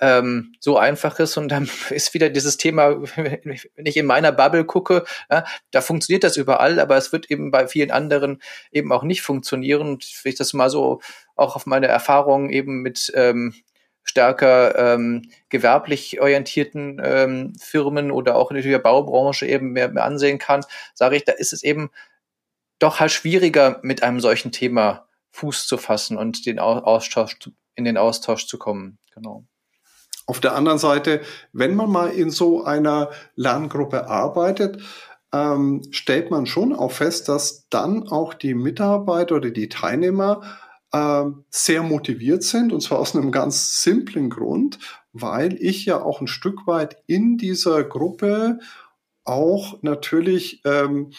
ähm, 0.00 0.54
so 0.60 0.76
einfach 0.76 1.18
ist 1.18 1.36
und 1.36 1.48
dann 1.48 1.68
ist 1.90 2.14
wieder 2.14 2.30
dieses 2.30 2.56
Thema, 2.56 3.02
wenn 3.16 3.86
ich 3.86 3.96
in 3.96 4.06
meiner 4.06 4.32
Bubble 4.32 4.64
gucke, 4.64 5.04
ja, 5.30 5.44
da 5.70 5.80
funktioniert 5.80 6.24
das 6.24 6.36
überall, 6.36 6.80
aber 6.80 6.96
es 6.96 7.12
wird 7.12 7.30
eben 7.30 7.50
bei 7.50 7.68
vielen 7.68 7.90
anderen 7.90 8.42
eben 8.70 8.92
auch 8.92 9.02
nicht 9.02 9.22
funktionieren. 9.22 9.82
Und 9.82 10.06
wenn 10.22 10.30
ich 10.30 10.38
das 10.38 10.52
mal 10.52 10.70
so 10.70 11.00
auch 11.34 11.56
auf 11.56 11.66
meine 11.66 11.86
Erfahrungen 11.86 12.50
eben 12.50 12.82
mit 12.82 13.12
ähm, 13.14 13.54
stärker 14.02 14.94
ähm, 14.94 15.30
gewerblich 15.48 16.20
orientierten 16.20 17.00
ähm, 17.02 17.54
Firmen 17.60 18.10
oder 18.10 18.36
auch 18.36 18.50
in 18.50 18.62
der 18.62 18.78
Baubranche 18.78 19.46
eben 19.46 19.72
mehr, 19.72 19.88
mehr 19.88 20.04
ansehen 20.04 20.38
kann, 20.38 20.64
sage 20.94 21.16
ich, 21.16 21.24
da 21.24 21.32
ist 21.32 21.52
es 21.52 21.62
eben 21.64 21.90
doch 22.78 23.00
halt 23.00 23.10
schwieriger, 23.10 23.80
mit 23.82 24.02
einem 24.02 24.20
solchen 24.20 24.52
Thema 24.52 25.08
Fuß 25.32 25.66
zu 25.66 25.76
fassen 25.76 26.16
und 26.16 26.46
den 26.46 26.58
Austausch, 26.58 27.36
in 27.74 27.84
den 27.84 27.96
Austausch 27.96 28.46
zu 28.46 28.58
kommen. 28.58 28.98
Genau. 29.14 29.44
Auf 30.26 30.40
der 30.40 30.54
anderen 30.54 30.78
Seite, 30.78 31.20
wenn 31.52 31.76
man 31.76 31.90
mal 31.90 32.10
in 32.10 32.30
so 32.30 32.64
einer 32.64 33.10
Lerngruppe 33.36 34.08
arbeitet, 34.08 34.82
ähm, 35.32 35.82
stellt 35.90 36.30
man 36.30 36.46
schon 36.46 36.72
auch 36.72 36.92
fest, 36.92 37.28
dass 37.28 37.68
dann 37.68 38.08
auch 38.08 38.34
die 38.34 38.54
Mitarbeiter 38.54 39.36
oder 39.36 39.50
die 39.50 39.68
Teilnehmer 39.68 40.42
äh, 40.92 41.24
sehr 41.50 41.82
motiviert 41.82 42.42
sind 42.42 42.72
und 42.72 42.80
zwar 42.80 42.98
aus 42.98 43.14
einem 43.14 43.32
ganz 43.32 43.82
simplen 43.82 44.30
Grund, 44.30 44.78
weil 45.12 45.56
ich 45.60 45.86
ja 45.86 46.02
auch 46.02 46.20
ein 46.20 46.26
Stück 46.26 46.66
weit 46.66 46.96
in 47.06 47.38
dieser 47.38 47.84
Gruppe 47.84 48.58
auch 49.24 49.82
natürlich 49.82 50.62
ähm, 50.64 51.12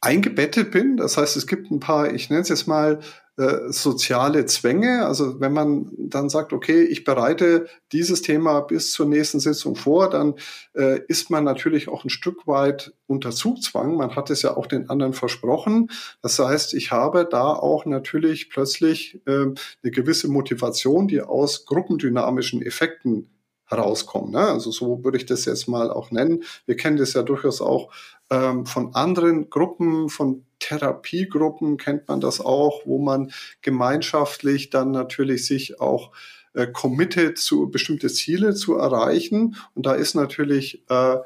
eingebettet 0.00 0.70
bin. 0.70 0.96
Das 0.96 1.16
heißt, 1.16 1.36
es 1.36 1.46
gibt 1.46 1.70
ein 1.70 1.80
paar, 1.80 2.12
ich 2.12 2.30
nenne 2.30 2.42
es 2.42 2.48
jetzt 2.48 2.66
mal 2.68 3.00
äh, 3.38 3.70
soziale 3.70 4.46
Zwänge. 4.46 5.04
Also 5.04 5.40
wenn 5.40 5.52
man 5.52 5.90
dann 5.98 6.30
sagt, 6.30 6.54
okay, 6.54 6.82
ich 6.82 7.04
bereite 7.04 7.66
dieses 7.92 8.22
Thema 8.22 8.60
bis 8.60 8.92
zur 8.92 9.04
nächsten 9.06 9.40
Sitzung 9.40 9.76
vor, 9.76 10.08
dann 10.08 10.34
äh, 10.74 11.00
ist 11.08 11.30
man 11.30 11.44
natürlich 11.44 11.88
auch 11.88 12.04
ein 12.04 12.10
Stück 12.10 12.46
weit 12.46 12.94
unter 13.06 13.30
Zugzwang. 13.30 13.96
Man 13.96 14.16
hat 14.16 14.30
es 14.30 14.40
ja 14.40 14.56
auch 14.56 14.66
den 14.66 14.88
anderen 14.88 15.12
versprochen. 15.12 15.90
Das 16.22 16.38
heißt, 16.38 16.72
ich 16.72 16.92
habe 16.92 17.28
da 17.30 17.52
auch 17.52 17.84
natürlich 17.84 18.48
plötzlich 18.48 19.20
äh, 19.26 19.30
eine 19.32 19.56
gewisse 19.82 20.28
Motivation, 20.28 21.06
die 21.06 21.20
aus 21.20 21.66
gruppendynamischen 21.66 22.62
Effekten 22.62 23.35
herauskommen. 23.66 24.32
Ne? 24.32 24.40
Also 24.40 24.70
so 24.70 25.04
würde 25.04 25.18
ich 25.18 25.26
das 25.26 25.44
jetzt 25.44 25.68
mal 25.68 25.90
auch 25.90 26.10
nennen. 26.10 26.44
Wir 26.66 26.76
kennen 26.76 26.96
das 26.96 27.12
ja 27.12 27.22
durchaus 27.22 27.60
auch 27.60 27.92
ähm, 28.30 28.66
von 28.66 28.94
anderen 28.94 29.50
Gruppen, 29.50 30.08
von 30.08 30.44
Therapiegruppen 30.58 31.76
kennt 31.76 32.08
man 32.08 32.20
das 32.20 32.40
auch, 32.40 32.86
wo 32.86 32.98
man 32.98 33.30
gemeinschaftlich 33.60 34.70
dann 34.70 34.90
natürlich 34.90 35.46
sich 35.46 35.80
auch 35.80 36.12
äh, 36.54 36.66
committed 36.66 37.38
zu 37.38 37.70
bestimmte 37.70 38.08
Ziele 38.08 38.54
zu 38.54 38.76
erreichen. 38.76 39.56
Und 39.74 39.86
da 39.86 39.92
ist 39.92 40.14
natürlich 40.14 40.82
äh, 40.88 41.18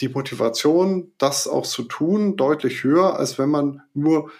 die 0.00 0.08
Motivation, 0.08 1.12
das 1.18 1.46
auch 1.46 1.66
zu 1.66 1.84
tun, 1.84 2.36
deutlich 2.36 2.82
höher, 2.82 3.18
als 3.18 3.38
wenn 3.38 3.50
man 3.50 3.82
nur 3.94 4.30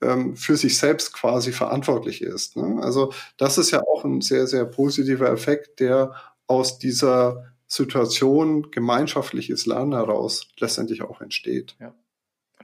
ähm, 0.00 0.36
für 0.36 0.56
sich 0.56 0.78
selbst 0.78 1.12
quasi 1.12 1.52
verantwortlich 1.52 2.22
ist. 2.22 2.56
Ne? 2.56 2.80
Also 2.82 3.12
das 3.36 3.58
ist 3.58 3.70
ja 3.70 3.82
auch 3.82 4.04
ein 4.04 4.20
sehr, 4.20 4.46
sehr 4.46 4.64
positiver 4.64 5.30
Effekt, 5.30 5.80
der 5.80 6.14
aus 6.50 6.78
dieser 6.78 7.54
Situation 7.66 8.72
gemeinschaftliches 8.72 9.66
Lernen 9.66 9.94
heraus 9.94 10.48
letztendlich 10.58 11.02
auch 11.02 11.20
entsteht. 11.20 11.76
Ja. 11.80 11.94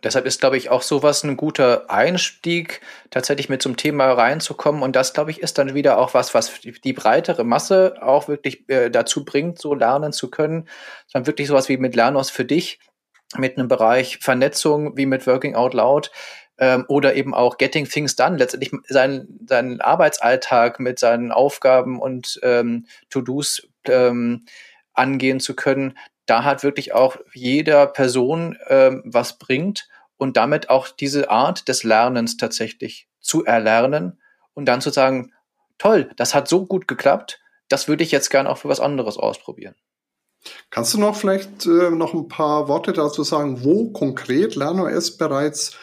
Deshalb 0.03 0.27
ist, 0.27 0.41
glaube 0.41 0.59
ich, 0.59 0.69
auch 0.69 0.83
sowas 0.83 1.23
ein 1.23 1.37
guter 1.37 1.89
Einstieg, 1.89 2.81
tatsächlich 3.11 3.49
mit 3.49 3.63
zum 3.63 3.77
Thema 3.77 4.13
reinzukommen. 4.13 4.83
Und 4.83 4.95
das, 4.95 5.15
glaube 5.15 5.31
ich, 5.31 5.41
ist 5.41 5.57
dann 5.57 5.75
wieder 5.75 5.99
auch 5.99 6.13
was, 6.13 6.35
was 6.35 6.61
die 6.61 6.93
breitere 6.93 7.45
Masse 7.45 7.95
auch 8.03 8.29
wirklich 8.29 8.69
äh, 8.69 8.91
dazu 8.91 9.25
bringt, 9.25 9.59
so 9.59 9.73
lernen 9.75 10.13
zu 10.13 10.31
können. 10.31 10.69
Dann 11.13 11.27
wirklich 11.27 11.49
sowas 11.49 11.69
wie 11.69 11.79
mit 11.79 11.95
Lernos 11.95 12.29
für 12.29 12.45
dich, 12.45 12.81
mit 13.37 13.57
einem 13.57 13.69
Bereich 13.69 14.19
Vernetzung 14.19 14.97
wie 14.97 15.07
mit 15.07 15.27
Working 15.27 15.55
Out 15.55 15.75
Loud 15.75 16.11
ähm, 16.59 16.85
oder 16.89 17.15
eben 17.15 17.35
auch 17.35 17.59
Getting 17.59 17.87
Things 17.87 18.17
Done, 18.17 18.37
letztendlich 18.37 18.73
seinen, 18.89 19.41
seinen 19.49 19.81
Arbeitsalltag 19.81 20.81
mit 20.81 20.99
seinen 20.99 21.33
Aufgaben 21.33 22.01
und 22.01 22.39
ähm, 22.43 22.87
To-Dos 23.11 23.69
ähm, 23.89 24.47
angehen 24.95 25.41
zu 25.41 25.55
können, 25.55 25.99
da 26.27 26.45
hat 26.45 26.63
wirklich 26.63 26.93
auch 26.93 27.17
jeder 27.33 27.87
Person 27.87 28.59
ähm, 28.69 29.03
was 29.05 29.39
bringt 29.39 29.89
und 30.17 30.37
damit 30.37 30.71
auch 30.71 30.89
diese 30.89 31.31
Art 31.31 31.69
des 31.69 31.85
Lernens 31.85 32.37
tatsächlich 32.37 33.09
zu 33.21 33.45
erlernen 33.45 34.21
und 34.55 34.67
dann 34.67 34.81
zu 34.81 34.91
sagen, 34.91 35.33
toll, 35.79 36.11
das 36.17 36.35
hat 36.35 36.49
so 36.49 36.67
gut 36.67 36.89
geklappt, 36.89 37.41
das 37.69 37.89
würde 37.89 38.05
ich 38.05 38.13
jetzt 38.13 38.31
gern 38.31 38.47
auch 38.47 38.59
für 38.59 38.69
was 38.69 38.81
anderes 38.81 39.19
ausprobieren. 39.19 39.75
Kannst 40.71 40.95
du 40.95 41.01
noch 41.01 41.17
vielleicht 41.17 41.67
äh, 41.67 41.91
noch 41.91 42.15
ein 42.15 42.29
paar 42.29 42.69
Worte 42.69 42.93
dazu 42.93 43.25
sagen, 43.25 43.65
wo 43.65 43.91
konkret 43.91 44.55
LernOS 44.55 45.17
bereits 45.17 45.77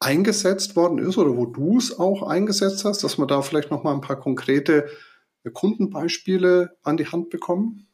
eingesetzt 0.00 0.76
worden 0.76 0.98
ist 0.98 1.16
oder 1.16 1.36
wo 1.36 1.46
du 1.46 1.78
es 1.78 1.98
auch 1.98 2.22
eingesetzt 2.22 2.84
hast, 2.84 3.04
dass 3.04 3.18
wir 3.18 3.26
da 3.26 3.42
vielleicht 3.42 3.70
noch 3.70 3.84
mal 3.84 3.94
ein 3.94 4.00
paar 4.00 4.18
konkrete 4.18 4.88
Kundenbeispiele 5.50 6.76
an 6.82 6.96
die 6.96 7.06
Hand 7.06 7.30
bekommen? 7.30 7.88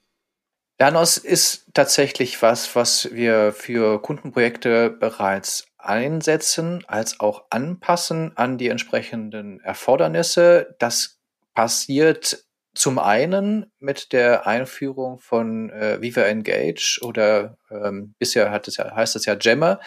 Lernos 0.78 1.18
ist 1.18 1.66
tatsächlich 1.74 2.40
was, 2.40 2.76
was 2.76 3.12
wir 3.12 3.52
für 3.52 4.00
Kundenprojekte 4.00 4.90
bereits 4.90 5.66
einsetzen, 5.76 6.84
als 6.86 7.18
auch 7.20 7.46
anpassen 7.50 8.36
an 8.36 8.58
die 8.58 8.68
entsprechenden 8.68 9.60
Erfordernisse. 9.60 10.76
Das 10.78 11.20
passiert 11.54 12.44
zum 12.74 13.00
einen 13.00 13.72
mit 13.80 14.12
der 14.12 14.46
Einführung 14.46 15.18
von 15.18 15.70
äh, 15.70 16.00
Viva 16.00 16.22
Engage 16.22 17.00
oder 17.02 17.58
ähm, 17.70 18.14
bisher 18.18 18.52
hat 18.52 18.68
es 18.68 18.76
ja, 18.76 18.94
heißt 18.94 19.16
es 19.16 19.24
ja 19.24 19.36
Jammer 19.40 19.80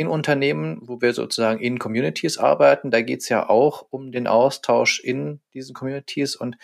in 0.00 0.08
Unternehmen, 0.08 0.78
wo 0.80 1.02
wir 1.02 1.12
sozusagen 1.12 1.60
in 1.60 1.78
Communities 1.78 2.38
arbeiten. 2.38 2.90
Da 2.90 3.02
geht 3.02 3.20
es 3.20 3.28
ja 3.28 3.50
auch 3.50 3.86
um 3.90 4.12
den 4.12 4.26
Austausch 4.26 4.98
in 4.98 5.40
diesen 5.52 5.74
Communities 5.74 6.36
und 6.36 6.56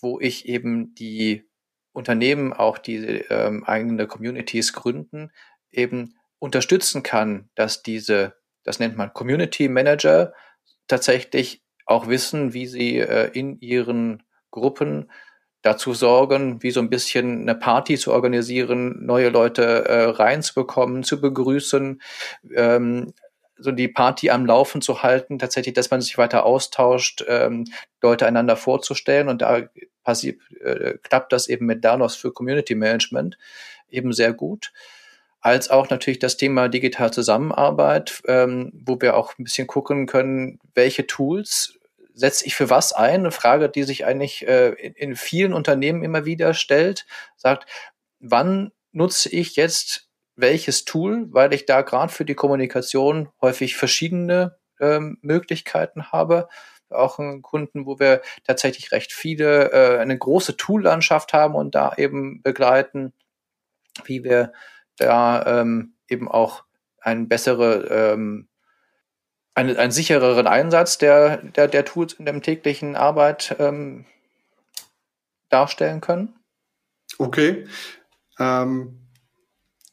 wo 0.00 0.18
ich 0.18 0.48
eben 0.48 0.94
die 0.94 1.44
Unternehmen 1.92 2.54
auch 2.54 2.78
die 2.78 2.96
ähm, 3.28 3.62
eigene 3.64 4.06
Communities 4.06 4.72
gründen, 4.72 5.32
eben 5.70 6.14
unterstützen 6.38 7.02
kann, 7.02 7.50
dass 7.54 7.82
diese, 7.82 8.36
das 8.64 8.78
nennt 8.78 8.96
man 8.96 9.12
Community 9.12 9.68
Manager, 9.68 10.32
tatsächlich 10.86 11.62
auch 11.84 12.08
wissen, 12.08 12.54
wie 12.54 12.66
sie 12.66 13.00
äh, 13.00 13.30
in 13.34 13.60
ihren 13.60 14.22
Gruppen 14.50 15.10
dazu 15.62 15.92
sorgen, 15.94 16.62
wie 16.62 16.70
so 16.70 16.80
ein 16.80 16.90
bisschen 16.90 17.42
eine 17.42 17.54
Party 17.54 17.98
zu 17.98 18.12
organisieren, 18.12 19.04
neue 19.04 19.28
Leute 19.28 19.84
äh, 19.86 20.04
reinzubekommen, 20.10 21.02
zu 21.02 21.20
begrüßen, 21.20 22.00
ähm, 22.54 23.12
so 23.58 23.72
die 23.72 23.88
Party 23.88 24.30
am 24.30 24.46
Laufen 24.46 24.80
zu 24.80 25.02
halten, 25.02 25.38
tatsächlich, 25.38 25.74
dass 25.74 25.90
man 25.90 26.00
sich 26.00 26.16
weiter 26.16 26.46
austauscht, 26.46 27.24
ähm, 27.26 27.64
Leute 28.00 28.26
einander 28.26 28.56
vorzustellen. 28.56 29.28
Und 29.28 29.42
da 29.42 29.62
passiv, 30.04 30.36
äh, 30.60 30.94
klappt 31.02 31.32
das 31.32 31.48
eben 31.48 31.66
mit 31.66 31.84
Danos 31.84 32.14
für 32.14 32.32
Community 32.32 32.76
Management 32.76 33.36
eben 33.90 34.12
sehr 34.12 34.32
gut 34.32 34.72
als 35.40 35.70
auch 35.70 35.88
natürlich 35.88 36.18
das 36.18 36.36
Thema 36.36 36.68
digital 36.68 37.12
Zusammenarbeit, 37.12 38.22
ähm, 38.26 38.72
wo 38.74 39.00
wir 39.00 39.16
auch 39.16 39.38
ein 39.38 39.44
bisschen 39.44 39.66
gucken 39.66 40.06
können, 40.06 40.58
welche 40.74 41.06
Tools 41.06 41.77
setze 42.18 42.46
ich 42.46 42.54
für 42.54 42.68
was 42.68 42.92
ein? 42.92 43.20
Eine 43.20 43.30
Frage, 43.30 43.68
die 43.68 43.84
sich 43.84 44.04
eigentlich 44.04 44.46
äh, 44.46 44.70
in, 44.70 44.92
in 44.94 45.16
vielen 45.16 45.52
Unternehmen 45.52 46.02
immer 46.02 46.24
wieder 46.24 46.52
stellt, 46.52 47.06
sagt, 47.36 47.66
wann 48.18 48.72
nutze 48.92 49.28
ich 49.28 49.56
jetzt 49.56 50.08
welches 50.34 50.84
Tool, 50.84 51.26
weil 51.30 51.52
ich 51.52 51.66
da 51.66 51.82
gerade 51.82 52.12
für 52.12 52.24
die 52.24 52.34
Kommunikation 52.34 53.28
häufig 53.40 53.76
verschiedene 53.76 54.56
ähm, 54.80 55.18
Möglichkeiten 55.20 56.12
habe. 56.12 56.48
Auch 56.90 57.18
einen 57.18 57.42
Kunden, 57.42 57.86
wo 57.86 57.98
wir 57.98 58.22
tatsächlich 58.44 58.92
recht 58.92 59.12
viele, 59.12 59.72
äh, 59.72 59.98
eine 59.98 60.16
große 60.16 60.56
Toollandschaft 60.56 61.32
haben 61.32 61.54
und 61.54 61.74
da 61.74 61.92
eben 61.96 62.42
begleiten, 62.42 63.12
wie 64.04 64.24
wir 64.24 64.52
da 64.96 65.60
ähm, 65.60 65.94
eben 66.08 66.28
auch 66.28 66.64
ein 67.00 67.28
bessere, 67.28 68.12
ähm, 68.14 68.48
einen, 69.58 69.76
einen 69.76 69.90
sichereren 69.90 70.46
Einsatz 70.46 70.98
der, 70.98 71.38
der, 71.38 71.66
der 71.66 71.84
Tools 71.84 72.12
in 72.12 72.24
der 72.24 72.40
täglichen 72.40 72.94
Arbeit 72.94 73.56
ähm, 73.58 74.04
darstellen 75.48 76.00
können. 76.00 76.34
Okay. 77.18 77.66
Ähm, 78.38 79.00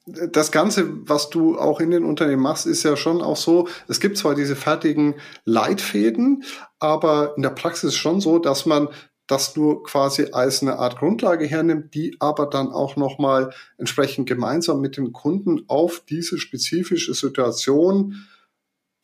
das 0.05 0.51
Ganze, 0.51 0.87
was 1.09 1.31
du 1.31 1.57
auch 1.57 1.79
in 1.79 1.89
den 1.89 2.05
Unternehmen 2.05 2.43
machst, 2.43 2.67
ist 2.67 2.83
ja 2.83 2.95
schon 2.95 3.23
auch 3.23 3.37
so, 3.37 3.67
es 3.87 3.99
gibt 3.99 4.19
zwar 4.19 4.35
diese 4.35 4.55
fertigen 4.55 5.15
Leitfäden, 5.45 6.43
aber 6.79 7.33
in 7.35 7.41
der 7.41 7.49
Praxis 7.49 7.95
schon 7.95 8.21
so, 8.21 8.37
dass 8.37 8.67
man 8.67 8.89
das 9.25 9.55
nur 9.55 9.81
quasi 9.81 10.27
als 10.31 10.61
eine 10.61 10.77
Art 10.77 10.99
Grundlage 10.99 11.47
hernimmt, 11.47 11.95
die 11.95 12.15
aber 12.19 12.45
dann 12.45 12.67
auch 12.71 12.97
nochmal 12.97 13.51
entsprechend 13.79 14.29
gemeinsam 14.29 14.79
mit 14.79 14.97
dem 14.97 15.11
Kunden 15.11 15.63
auf 15.67 16.03
diese 16.07 16.37
spezifische 16.37 17.15
Situation 17.15 18.27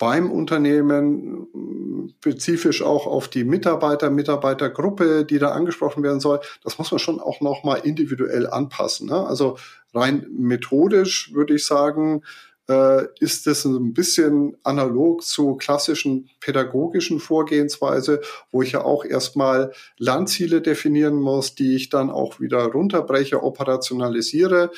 beim 0.01 0.31
Unternehmen, 0.31 2.09
spezifisch 2.17 2.81
auch 2.81 3.05
auf 3.05 3.27
die 3.27 3.43
Mitarbeiter, 3.43 4.09
Mitarbeitergruppe, 4.09 5.25
die 5.25 5.37
da 5.37 5.49
angesprochen 5.49 6.01
werden 6.01 6.19
soll, 6.19 6.39
das 6.63 6.79
muss 6.79 6.89
man 6.89 6.97
schon 6.97 7.19
auch 7.19 7.39
nochmal 7.39 7.81
individuell 7.83 8.47
anpassen. 8.47 9.09
Ne? 9.09 9.27
Also 9.27 9.59
rein 9.93 10.25
methodisch 10.31 11.31
würde 11.35 11.53
ich 11.53 11.67
sagen, 11.67 12.23
äh, 12.67 13.03
ist 13.19 13.45
es 13.45 13.63
ein 13.63 13.93
bisschen 13.93 14.57
analog 14.63 15.23
zu 15.23 15.55
klassischen 15.55 16.31
pädagogischen 16.39 17.19
Vorgehensweise, 17.19 18.21
wo 18.49 18.63
ich 18.63 18.71
ja 18.71 18.83
auch 18.83 19.05
erstmal 19.05 19.71
Lernziele 19.99 20.61
definieren 20.61 21.15
muss, 21.15 21.53
die 21.53 21.75
ich 21.75 21.89
dann 21.89 22.09
auch 22.09 22.39
wieder 22.39 22.63
runterbreche, 22.63 23.43
operationalisiere, 23.43 24.71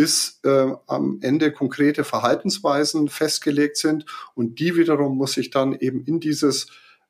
bis 0.00 0.40
äh, 0.44 0.72
am 0.86 1.18
Ende 1.20 1.52
konkrete 1.52 2.04
Verhaltensweisen 2.04 3.08
festgelegt 3.10 3.76
sind. 3.76 4.06
Und 4.34 4.58
die 4.58 4.74
wiederum 4.74 5.18
muss 5.18 5.36
ich 5.36 5.50
dann 5.50 5.74
eben 5.74 6.06
in 6.06 6.20
dieses 6.20 6.68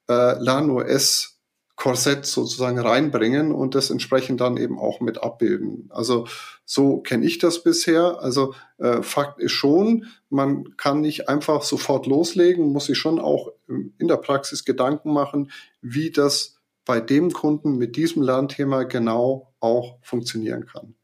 äh, 0.09 0.33
LernOS 0.43 1.39
Korsett 1.77 2.27
sozusagen 2.27 2.81
reinbringen 2.81 3.53
und 3.53 3.77
das 3.77 3.91
entsprechend 3.91 4.41
dann 4.41 4.57
eben 4.57 4.77
auch 4.77 5.01
mit 5.01 5.23
abbilden. 5.23 5.89
Also 5.91 6.27
so 6.65 6.99
kenne 6.99 7.25
ich 7.25 7.39
das 7.39 7.63
bisher. 7.63 8.21
Also 8.21 8.55
äh, 8.79 9.03
Fakt 9.03 9.39
ist 9.39 9.53
schon, 9.53 10.07
man 10.29 10.77
kann 10.77 11.01
nicht 11.01 11.29
einfach 11.29 11.63
sofort 11.63 12.09
loslegen, 12.09 12.73
muss 12.73 12.87
sich 12.87 12.99
schon 12.99 13.21
auch 13.21 13.53
in 13.69 14.09
der 14.09 14.17
Praxis 14.17 14.65
Gedanken 14.65 15.13
machen, 15.13 15.53
wie 15.81 16.11
das 16.11 16.57
bei 16.85 17.01
dem 17.01 17.31
Kunden 17.31 17.77
mit 17.77 17.95
diesem 17.95 18.23
Lernthema 18.23 18.83
genau 18.83 19.55
auch 19.61 20.01
funktionieren 20.03 20.67
kann. 20.67 20.97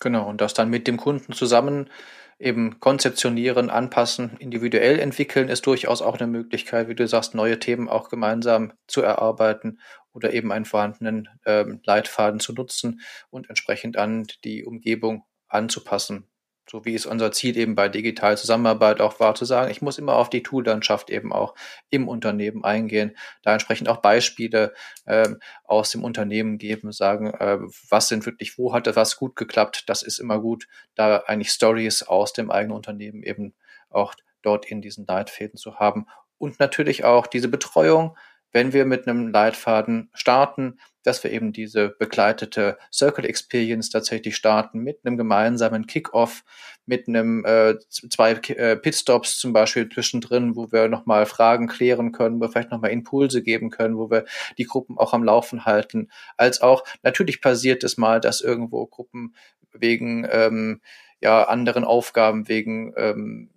Genau, 0.00 0.28
und 0.28 0.40
das 0.40 0.54
dann 0.54 0.68
mit 0.70 0.86
dem 0.86 0.96
Kunden 0.96 1.32
zusammen 1.32 1.90
eben 2.38 2.80
konzeptionieren, 2.80 3.70
anpassen, 3.70 4.36
individuell 4.38 4.98
entwickeln 4.98 5.48
ist 5.48 5.66
durchaus 5.66 6.02
auch 6.02 6.18
eine 6.18 6.26
Möglichkeit, 6.26 6.88
wie 6.88 6.94
du 6.94 7.08
sagst, 7.08 7.34
neue 7.34 7.58
Themen 7.58 7.88
auch 7.88 8.10
gemeinsam 8.10 8.72
zu 8.86 9.00
erarbeiten 9.02 9.80
oder 10.12 10.32
eben 10.34 10.52
einen 10.52 10.66
vorhandenen 10.66 11.28
ähm, 11.46 11.80
Leitfaden 11.84 12.40
zu 12.40 12.52
nutzen 12.52 13.00
und 13.30 13.48
entsprechend 13.48 13.96
an 13.96 14.26
die 14.44 14.64
Umgebung 14.64 15.24
anzupassen 15.48 16.28
so 16.68 16.84
wie 16.84 16.94
es 16.94 17.06
unser 17.06 17.32
Ziel 17.32 17.56
eben 17.56 17.74
bei 17.74 17.88
digital 17.88 18.36
Zusammenarbeit 18.36 19.00
auch 19.00 19.20
war, 19.20 19.34
zu 19.34 19.44
sagen, 19.44 19.70
ich 19.70 19.82
muss 19.82 19.98
immer 19.98 20.16
auf 20.16 20.30
die 20.30 20.42
Toollandschaft 20.42 21.10
eben 21.10 21.32
auch 21.32 21.54
im 21.90 22.08
Unternehmen 22.08 22.64
eingehen, 22.64 23.16
da 23.42 23.52
entsprechend 23.52 23.88
auch 23.88 23.98
Beispiele 23.98 24.74
ähm, 25.06 25.38
aus 25.64 25.90
dem 25.90 26.02
Unternehmen 26.02 26.58
geben, 26.58 26.92
sagen, 26.92 27.32
äh, 27.34 27.58
was 27.88 28.08
sind 28.08 28.26
wirklich, 28.26 28.58
wo 28.58 28.72
hat 28.72 28.86
was 28.96 29.16
gut 29.16 29.36
geklappt, 29.36 29.84
das 29.88 30.02
ist 30.02 30.18
immer 30.18 30.40
gut, 30.40 30.66
da 30.94 31.18
eigentlich 31.26 31.50
Stories 31.50 32.02
aus 32.02 32.32
dem 32.32 32.50
eigenen 32.50 32.76
Unternehmen 32.76 33.22
eben 33.22 33.54
auch 33.90 34.14
dort 34.42 34.66
in 34.66 34.80
diesen 34.80 35.06
Leitfäden 35.06 35.56
zu 35.56 35.76
haben. 35.76 36.06
Und 36.38 36.60
natürlich 36.60 37.04
auch 37.04 37.26
diese 37.26 37.48
Betreuung, 37.48 38.16
wenn 38.52 38.72
wir 38.72 38.84
mit 38.84 39.06
einem 39.06 39.28
Leitfaden 39.28 40.10
starten, 40.14 40.78
dass 41.06 41.22
wir 41.22 41.32
eben 41.32 41.52
diese 41.52 41.90
begleitete 41.90 42.78
Circle 42.92 43.24
Experience 43.24 43.90
tatsächlich 43.90 44.34
starten 44.34 44.80
mit 44.80 45.00
einem 45.04 45.16
gemeinsamen 45.16 45.86
Kickoff, 45.86 46.42
mit 46.84 47.06
einem 47.06 47.44
äh, 47.44 47.76
zwei 47.88 48.32
äh, 48.32 48.76
Pitstops 48.76 49.38
zum 49.38 49.52
Beispiel 49.52 49.88
zwischendrin, 49.88 50.56
wo 50.56 50.72
wir 50.72 50.88
nochmal 50.88 51.26
Fragen 51.26 51.68
klären 51.68 52.10
können, 52.10 52.36
wo 52.36 52.40
wir 52.42 52.48
vielleicht 52.48 52.72
nochmal 52.72 52.90
Impulse 52.90 53.42
geben 53.42 53.70
können, 53.70 53.96
wo 53.96 54.10
wir 54.10 54.24
die 54.58 54.64
Gruppen 54.64 54.98
auch 54.98 55.12
am 55.12 55.22
Laufen 55.22 55.64
halten, 55.64 56.10
als 56.36 56.60
auch 56.60 56.82
natürlich 57.02 57.40
passiert 57.40 57.84
es 57.84 57.96
mal, 57.96 58.20
dass 58.20 58.40
irgendwo 58.40 58.86
Gruppen 58.86 59.34
wegen 59.72 60.26
ähm, 60.30 60.80
ja 61.20 61.44
anderen 61.44 61.84
Aufgaben, 61.84 62.48
wegen 62.48 62.92
ähm, 62.96 63.50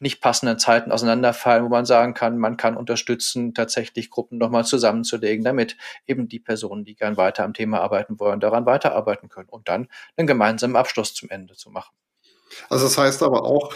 nicht 0.00 0.20
passenden 0.20 0.58
Zeiten 0.58 0.92
auseinanderfallen, 0.92 1.64
wo 1.64 1.68
man 1.68 1.86
sagen 1.86 2.14
kann, 2.14 2.38
man 2.38 2.56
kann 2.56 2.76
unterstützen, 2.76 3.54
tatsächlich 3.54 4.10
Gruppen 4.10 4.38
nochmal 4.38 4.64
zusammenzulegen, 4.64 5.44
damit 5.44 5.76
eben 6.06 6.28
die 6.28 6.40
Personen, 6.40 6.84
die 6.84 6.94
gern 6.94 7.16
weiter 7.16 7.44
am 7.44 7.54
Thema 7.54 7.80
arbeiten 7.80 8.18
wollen, 8.18 8.40
daran 8.40 8.66
weiterarbeiten 8.66 9.28
können 9.28 9.48
und 9.48 9.68
dann 9.68 9.88
einen 10.16 10.26
gemeinsamen 10.26 10.76
Abschluss 10.76 11.14
zum 11.14 11.30
Ende 11.30 11.54
zu 11.54 11.70
machen. 11.70 11.94
Also 12.68 12.84
das 12.84 12.98
heißt 12.98 13.22
aber 13.22 13.44
auch, 13.44 13.74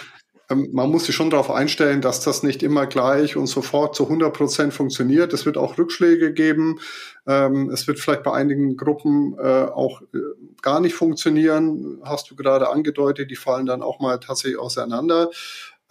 ähm, 0.50 0.68
man 0.72 0.90
muss 0.90 1.06
sich 1.06 1.14
schon 1.14 1.30
darauf 1.30 1.50
einstellen, 1.50 2.00
dass 2.00 2.20
das 2.20 2.42
nicht 2.42 2.62
immer 2.62 2.86
gleich 2.86 3.36
und 3.36 3.46
sofort 3.46 3.94
zu 3.94 4.04
100 4.04 4.32
Prozent 4.32 4.74
funktioniert. 4.74 5.32
Es 5.32 5.46
wird 5.46 5.58
auch 5.58 5.78
Rückschläge 5.78 6.32
geben. 6.32 6.80
Ähm, 7.26 7.70
es 7.70 7.86
wird 7.86 7.98
vielleicht 7.98 8.22
bei 8.22 8.32
einigen 8.32 8.76
Gruppen 8.76 9.36
äh, 9.38 9.64
auch 9.64 10.00
äh, 10.02 10.18
gar 10.62 10.80
nicht 10.80 10.94
funktionieren. 10.94 12.00
Hast 12.02 12.30
du 12.30 12.36
gerade 12.36 12.70
angedeutet, 12.70 13.30
die 13.30 13.36
fallen 13.36 13.66
dann 13.66 13.82
auch 13.82 14.00
mal 14.00 14.18
tatsächlich 14.18 14.58
auseinander. 14.58 15.30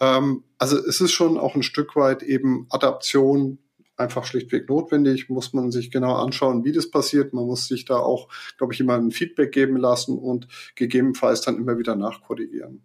Ähm, 0.00 0.44
also 0.58 0.76
es 0.78 1.00
ist 1.00 1.12
schon 1.12 1.38
auch 1.38 1.54
ein 1.54 1.62
Stück 1.62 1.96
weit 1.96 2.22
eben 2.22 2.66
Adaption 2.70 3.58
einfach 3.96 4.24
schlichtweg 4.24 4.68
notwendig, 4.68 5.28
muss 5.28 5.52
man 5.52 5.72
sich 5.72 5.90
genau 5.90 6.14
anschauen, 6.14 6.64
wie 6.64 6.72
das 6.72 6.90
passiert. 6.90 7.32
Man 7.32 7.46
muss 7.46 7.66
sich 7.66 7.84
da 7.84 7.96
auch, 7.96 8.28
glaube 8.56 8.72
ich, 8.72 8.80
immer 8.80 8.94
ein 8.94 9.10
Feedback 9.10 9.52
geben 9.52 9.76
lassen 9.76 10.16
und 10.16 10.46
gegebenenfalls 10.76 11.40
dann 11.40 11.56
immer 11.56 11.78
wieder 11.78 11.96
nachkorrigieren. 11.96 12.82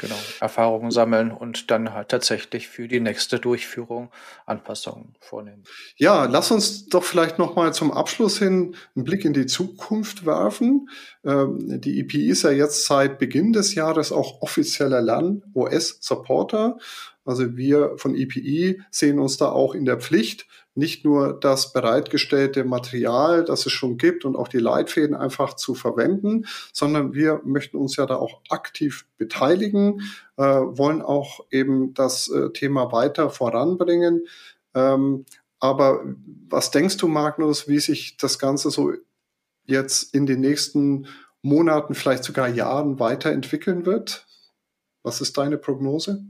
Genau, 0.00 0.16
Erfahrungen 0.40 0.90
sammeln 0.90 1.30
und 1.30 1.70
dann 1.70 1.92
halt 1.92 2.08
tatsächlich 2.08 2.68
für 2.68 2.88
die 2.88 3.00
nächste 3.00 3.38
Durchführung 3.38 4.10
Anpassungen 4.46 5.14
vornehmen. 5.20 5.64
Ja, 5.96 6.24
lass 6.24 6.50
uns 6.50 6.86
doch 6.86 7.04
vielleicht 7.04 7.38
nochmal 7.38 7.74
zum 7.74 7.92
Abschluss 7.92 8.38
hin 8.38 8.76
einen 8.96 9.04
Blick 9.04 9.26
in 9.26 9.34
die 9.34 9.44
Zukunft 9.44 10.24
werfen. 10.24 10.88
Ähm, 11.22 11.82
die 11.82 12.00
EPI 12.00 12.30
ist 12.30 12.44
ja 12.44 12.50
jetzt 12.50 12.86
seit 12.86 13.18
Beginn 13.18 13.52
des 13.52 13.74
Jahres 13.74 14.10
auch 14.10 14.40
offizieller 14.40 15.02
LAN-OS-Supporter. 15.02 16.78
Also 17.26 17.58
wir 17.58 17.98
von 17.98 18.14
EPI 18.14 18.80
sehen 18.90 19.18
uns 19.18 19.36
da 19.36 19.50
auch 19.50 19.74
in 19.74 19.84
der 19.84 19.98
Pflicht, 19.98 20.46
nicht 20.80 21.04
nur 21.04 21.38
das 21.38 21.72
bereitgestellte 21.72 22.64
Material, 22.64 23.44
das 23.44 23.66
es 23.66 23.72
schon 23.72 23.98
gibt 23.98 24.24
und 24.24 24.34
auch 24.34 24.48
die 24.48 24.58
Leitfäden 24.58 25.14
einfach 25.14 25.54
zu 25.54 25.74
verwenden, 25.74 26.46
sondern 26.72 27.12
wir 27.12 27.42
möchten 27.44 27.76
uns 27.76 27.96
ja 27.96 28.06
da 28.06 28.16
auch 28.16 28.40
aktiv 28.48 29.06
beteiligen, 29.18 30.00
äh, 30.38 30.42
wollen 30.42 31.02
auch 31.02 31.40
eben 31.50 31.92
das 31.94 32.28
äh, 32.28 32.50
Thema 32.50 32.90
weiter 32.90 33.28
voranbringen. 33.28 34.26
Ähm, 34.74 35.26
aber 35.60 36.02
was 36.48 36.70
denkst 36.70 36.96
du, 36.96 37.06
Magnus, 37.06 37.68
wie 37.68 37.78
sich 37.78 38.16
das 38.16 38.38
Ganze 38.38 38.70
so 38.70 38.94
jetzt 39.66 40.14
in 40.14 40.24
den 40.24 40.40
nächsten 40.40 41.06
Monaten, 41.42 41.94
vielleicht 41.94 42.24
sogar 42.24 42.48
Jahren 42.48 42.98
weiterentwickeln 42.98 43.84
wird? 43.84 44.26
Was 45.02 45.20
ist 45.20 45.36
deine 45.36 45.58
Prognose? 45.58 46.24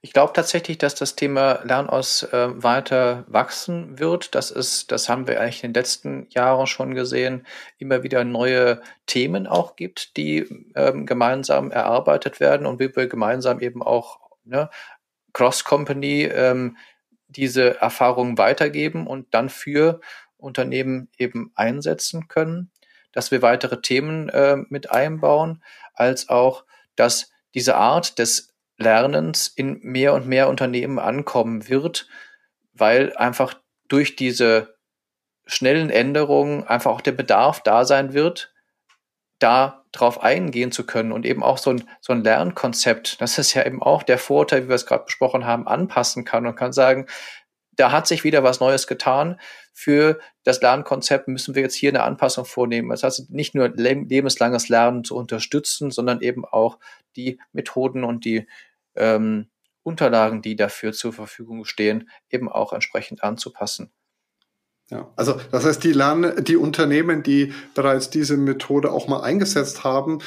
Ich 0.00 0.12
glaube 0.12 0.32
tatsächlich, 0.32 0.78
dass 0.78 0.94
das 0.94 1.16
Thema 1.16 1.60
Lernaus 1.64 2.22
äh, 2.22 2.62
weiter 2.62 3.24
wachsen 3.26 3.98
wird. 3.98 4.36
Das 4.36 4.52
ist, 4.52 4.92
das 4.92 5.08
haben 5.08 5.26
wir 5.26 5.40
eigentlich 5.40 5.64
in 5.64 5.72
den 5.72 5.80
letzten 5.80 6.28
Jahren 6.30 6.68
schon 6.68 6.94
gesehen, 6.94 7.44
immer 7.78 8.04
wieder 8.04 8.22
neue 8.22 8.80
Themen 9.06 9.48
auch 9.48 9.74
gibt, 9.74 10.16
die 10.16 10.46
ähm, 10.76 11.04
gemeinsam 11.04 11.72
erarbeitet 11.72 12.38
werden 12.38 12.64
und 12.64 12.78
wie 12.78 12.94
wir 12.94 13.08
gemeinsam 13.08 13.58
eben 13.58 13.82
auch 13.82 14.20
ne, 14.44 14.70
Cross-Company 15.32 16.24
ähm, 16.32 16.76
diese 17.26 17.80
Erfahrungen 17.80 18.38
weitergeben 18.38 19.06
und 19.06 19.26
dann 19.34 19.48
für 19.48 20.00
Unternehmen 20.36 21.08
eben 21.18 21.50
einsetzen 21.56 22.28
können, 22.28 22.70
dass 23.10 23.32
wir 23.32 23.42
weitere 23.42 23.80
Themen 23.82 24.28
äh, 24.28 24.58
mit 24.68 24.92
einbauen, 24.92 25.62
als 25.92 26.28
auch, 26.28 26.64
dass 26.94 27.32
diese 27.54 27.76
Art 27.76 28.20
des 28.20 28.54
Lernens 28.78 29.48
in 29.48 29.80
mehr 29.82 30.14
und 30.14 30.26
mehr 30.26 30.48
Unternehmen 30.48 30.98
ankommen 30.98 31.68
wird, 31.68 32.08
weil 32.72 33.14
einfach 33.16 33.54
durch 33.88 34.16
diese 34.16 34.76
schnellen 35.46 35.90
Änderungen 35.90 36.66
einfach 36.66 36.92
auch 36.92 37.00
der 37.00 37.12
Bedarf 37.12 37.62
da 37.62 37.84
sein 37.84 38.12
wird, 38.12 38.52
da 39.38 39.84
drauf 39.92 40.22
eingehen 40.22 40.72
zu 40.72 40.84
können 40.84 41.12
und 41.12 41.24
eben 41.24 41.42
auch 41.42 41.58
so 41.58 41.70
ein, 41.70 41.88
so 42.00 42.12
ein 42.12 42.22
Lernkonzept, 42.22 43.20
das 43.20 43.38
ist 43.38 43.54
ja 43.54 43.64
eben 43.64 43.82
auch 43.82 44.02
der 44.02 44.18
Vorteil, 44.18 44.64
wie 44.64 44.68
wir 44.68 44.74
es 44.74 44.86
gerade 44.86 45.04
besprochen 45.04 45.46
haben, 45.46 45.66
anpassen 45.66 46.24
kann 46.24 46.46
und 46.46 46.56
kann 46.56 46.72
sagen, 46.72 47.06
da 47.78 47.92
hat 47.92 48.06
sich 48.08 48.24
wieder 48.24 48.42
was 48.42 48.60
Neues 48.60 48.88
getan. 48.88 49.40
Für 49.72 50.18
das 50.42 50.60
Lernkonzept 50.60 51.28
müssen 51.28 51.54
wir 51.54 51.62
jetzt 51.62 51.76
hier 51.76 51.90
eine 51.90 52.02
Anpassung 52.02 52.44
vornehmen. 52.44 52.90
Das 52.90 53.04
heißt, 53.04 53.30
nicht 53.30 53.54
nur 53.54 53.68
lebenslanges 53.68 54.68
Lernen 54.68 55.04
zu 55.04 55.14
unterstützen, 55.14 55.92
sondern 55.92 56.20
eben 56.20 56.44
auch 56.44 56.78
die 57.14 57.40
Methoden 57.52 58.02
und 58.02 58.24
die 58.24 58.48
ähm, 58.98 59.48
Unterlagen, 59.82 60.42
die 60.42 60.56
dafür 60.56 60.92
zur 60.92 61.12
Verfügung 61.12 61.64
stehen, 61.64 62.10
eben 62.30 62.48
auch 62.48 62.72
entsprechend 62.72 63.22
anzupassen. 63.22 63.90
Ja, 64.90 65.12
also 65.16 65.38
das 65.52 65.64
heißt, 65.64 65.84
die 65.84 65.92
Lern 65.92 66.44
die 66.44 66.56
Unternehmen, 66.56 67.22
die 67.22 67.52
bereits 67.74 68.08
diese 68.08 68.36
Methode 68.36 68.90
auch 68.90 69.06
mal 69.06 69.20
eingesetzt 69.20 69.84
haben, 69.84 70.20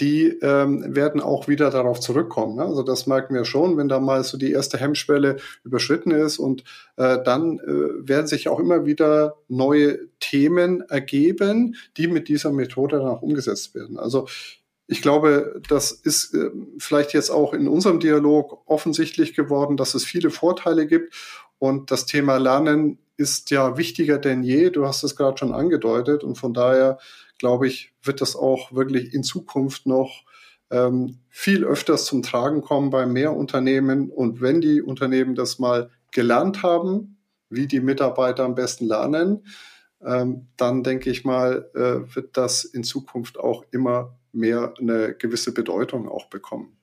die 0.00 0.26
ähm, 0.42 0.94
werden 0.94 1.22
auch 1.22 1.48
wieder 1.48 1.70
darauf 1.70 2.00
zurückkommen. 2.00 2.56
Ne? 2.56 2.64
Also 2.64 2.82
das 2.82 3.06
merken 3.06 3.34
wir 3.34 3.44
schon, 3.44 3.78
wenn 3.78 3.88
da 3.88 3.98
mal 3.98 4.24
so 4.24 4.36
die 4.36 4.52
erste 4.52 4.78
Hemmschwelle 4.78 5.36
überschritten 5.64 6.10
ist 6.10 6.38
und 6.38 6.64
äh, 6.96 7.18
dann 7.22 7.58
äh, 7.60 8.08
werden 8.08 8.26
sich 8.26 8.48
auch 8.48 8.60
immer 8.60 8.84
wieder 8.84 9.36
neue 9.48 9.98
Themen 10.20 10.82
ergeben, 10.82 11.76
die 11.96 12.08
mit 12.08 12.28
dieser 12.28 12.52
Methode 12.52 12.98
dann 12.98 13.08
auch 13.08 13.22
umgesetzt 13.22 13.74
werden. 13.74 13.98
Also 13.98 14.26
ich 14.86 15.02
glaube, 15.02 15.60
das 15.68 15.90
ist 15.92 16.34
äh, 16.34 16.50
vielleicht 16.78 17.12
jetzt 17.12 17.30
auch 17.30 17.52
in 17.54 17.68
unserem 17.68 18.00
Dialog 18.00 18.62
offensichtlich 18.66 19.34
geworden, 19.34 19.76
dass 19.76 19.94
es 19.94 20.04
viele 20.04 20.30
Vorteile 20.30 20.86
gibt 20.86 21.14
und 21.58 21.90
das 21.90 22.06
Thema 22.06 22.36
Lernen 22.36 22.98
ist 23.16 23.50
ja 23.50 23.78
wichtiger 23.78 24.18
denn 24.18 24.42
je. 24.42 24.70
Du 24.70 24.86
hast 24.86 25.02
es 25.02 25.16
gerade 25.16 25.38
schon 25.38 25.52
angedeutet 25.52 26.22
und 26.22 26.36
von 26.36 26.52
daher 26.52 26.98
glaube 27.38 27.66
ich, 27.66 27.92
wird 28.02 28.20
das 28.20 28.36
auch 28.36 28.72
wirklich 28.72 29.12
in 29.14 29.22
Zukunft 29.22 29.86
noch 29.86 30.24
ähm, 30.70 31.18
viel 31.28 31.64
öfters 31.64 32.06
zum 32.06 32.22
Tragen 32.22 32.62
kommen 32.62 32.90
bei 32.90 33.06
mehr 33.06 33.32
Unternehmen. 33.32 34.10
Und 34.10 34.40
wenn 34.40 34.60
die 34.60 34.82
Unternehmen 34.82 35.34
das 35.34 35.58
mal 35.58 35.90
gelernt 36.12 36.62
haben, 36.62 37.18
wie 37.48 37.66
die 37.66 37.80
Mitarbeiter 37.80 38.44
am 38.44 38.54
besten 38.54 38.86
lernen, 38.86 39.46
ähm, 40.04 40.48
dann 40.56 40.82
denke 40.82 41.10
ich 41.10 41.24
mal, 41.24 41.70
äh, 41.74 42.14
wird 42.14 42.36
das 42.36 42.64
in 42.64 42.84
Zukunft 42.84 43.38
auch 43.38 43.64
immer 43.70 44.16
mehr 44.36 44.74
eine 44.78 45.14
gewisse 45.14 45.52
Bedeutung 45.52 46.08
auch 46.08 46.26
bekommen. 46.26 46.76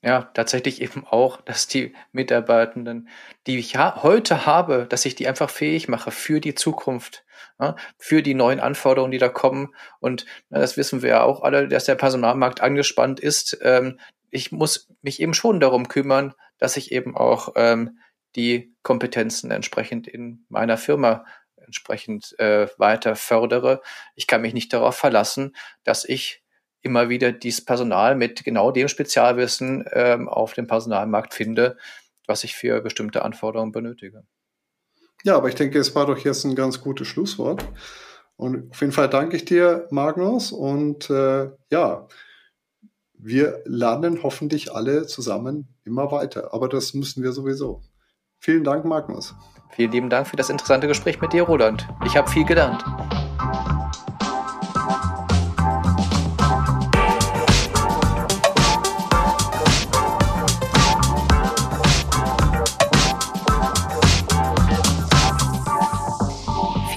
Ja, 0.00 0.30
tatsächlich 0.34 0.80
eben 0.80 1.04
auch, 1.04 1.40
dass 1.40 1.66
die 1.66 1.92
Mitarbeitenden, 2.12 3.08
die 3.48 3.58
ich 3.58 3.76
ha 3.76 4.02
heute 4.02 4.46
habe, 4.46 4.86
dass 4.88 5.04
ich 5.04 5.16
die 5.16 5.26
einfach 5.26 5.50
fähig 5.50 5.88
mache 5.88 6.12
für 6.12 6.40
die 6.40 6.54
Zukunft, 6.54 7.24
ja, 7.58 7.74
für 7.98 8.22
die 8.22 8.34
neuen 8.34 8.60
Anforderungen, 8.60 9.10
die 9.10 9.18
da 9.18 9.28
kommen. 9.28 9.74
Und 9.98 10.24
na, 10.50 10.60
das 10.60 10.76
wissen 10.76 11.02
wir 11.02 11.10
ja 11.10 11.22
auch 11.24 11.42
alle, 11.42 11.66
dass 11.66 11.84
der 11.84 11.96
Personalmarkt 11.96 12.60
angespannt 12.60 13.18
ist. 13.18 13.58
Ähm, 13.62 13.98
ich 14.30 14.52
muss 14.52 14.88
mich 15.02 15.20
eben 15.20 15.34
schon 15.34 15.58
darum 15.58 15.88
kümmern, 15.88 16.32
dass 16.58 16.76
ich 16.76 16.92
eben 16.92 17.16
auch 17.16 17.54
ähm, 17.56 17.98
die 18.36 18.72
Kompetenzen 18.84 19.50
entsprechend 19.50 20.06
in 20.06 20.44
meiner 20.48 20.76
Firma 20.76 21.24
entsprechend 21.56 22.38
äh, 22.38 22.68
weiter 22.78 23.16
fördere. 23.16 23.82
Ich 24.14 24.28
kann 24.28 24.42
mich 24.42 24.54
nicht 24.54 24.72
darauf 24.72 24.96
verlassen, 24.96 25.56
dass 25.82 26.04
ich 26.04 26.42
immer 26.82 27.08
wieder 27.08 27.32
dieses 27.32 27.64
Personal 27.64 28.14
mit 28.14 28.44
genau 28.44 28.70
dem 28.70 28.88
Spezialwissen 28.88 29.84
ähm, 29.92 30.28
auf 30.28 30.54
dem 30.54 30.66
Personalmarkt 30.66 31.34
finde, 31.34 31.76
was 32.26 32.44
ich 32.44 32.54
für 32.54 32.80
bestimmte 32.80 33.22
Anforderungen 33.22 33.72
benötige. 33.72 34.24
Ja, 35.24 35.36
aber 35.36 35.48
ich 35.48 35.54
denke, 35.54 35.78
es 35.78 35.94
war 35.94 36.06
doch 36.06 36.18
jetzt 36.18 36.44
ein 36.44 36.54
ganz 36.54 36.80
gutes 36.80 37.08
Schlusswort. 37.08 37.64
Und 38.36 38.70
auf 38.70 38.80
jeden 38.80 38.92
Fall 38.92 39.08
danke 39.08 39.36
ich 39.36 39.44
dir, 39.44 39.88
Magnus. 39.90 40.52
Und 40.52 41.10
äh, 41.10 41.50
ja, 41.70 42.06
wir 43.14 43.62
lernen 43.64 44.22
hoffentlich 44.22 44.72
alle 44.72 45.06
zusammen 45.06 45.74
immer 45.84 46.12
weiter. 46.12 46.54
Aber 46.54 46.68
das 46.68 46.94
müssen 46.94 47.24
wir 47.24 47.32
sowieso. 47.32 47.82
Vielen 48.38 48.62
Dank, 48.62 48.84
Magnus. 48.84 49.34
Vielen 49.70 49.90
lieben 49.90 50.10
Dank 50.10 50.28
für 50.28 50.36
das 50.36 50.50
interessante 50.50 50.86
Gespräch 50.86 51.20
mit 51.20 51.32
dir, 51.32 51.42
Roland. 51.42 51.88
Ich 52.04 52.16
habe 52.16 52.30
viel 52.30 52.44
gelernt. 52.44 52.84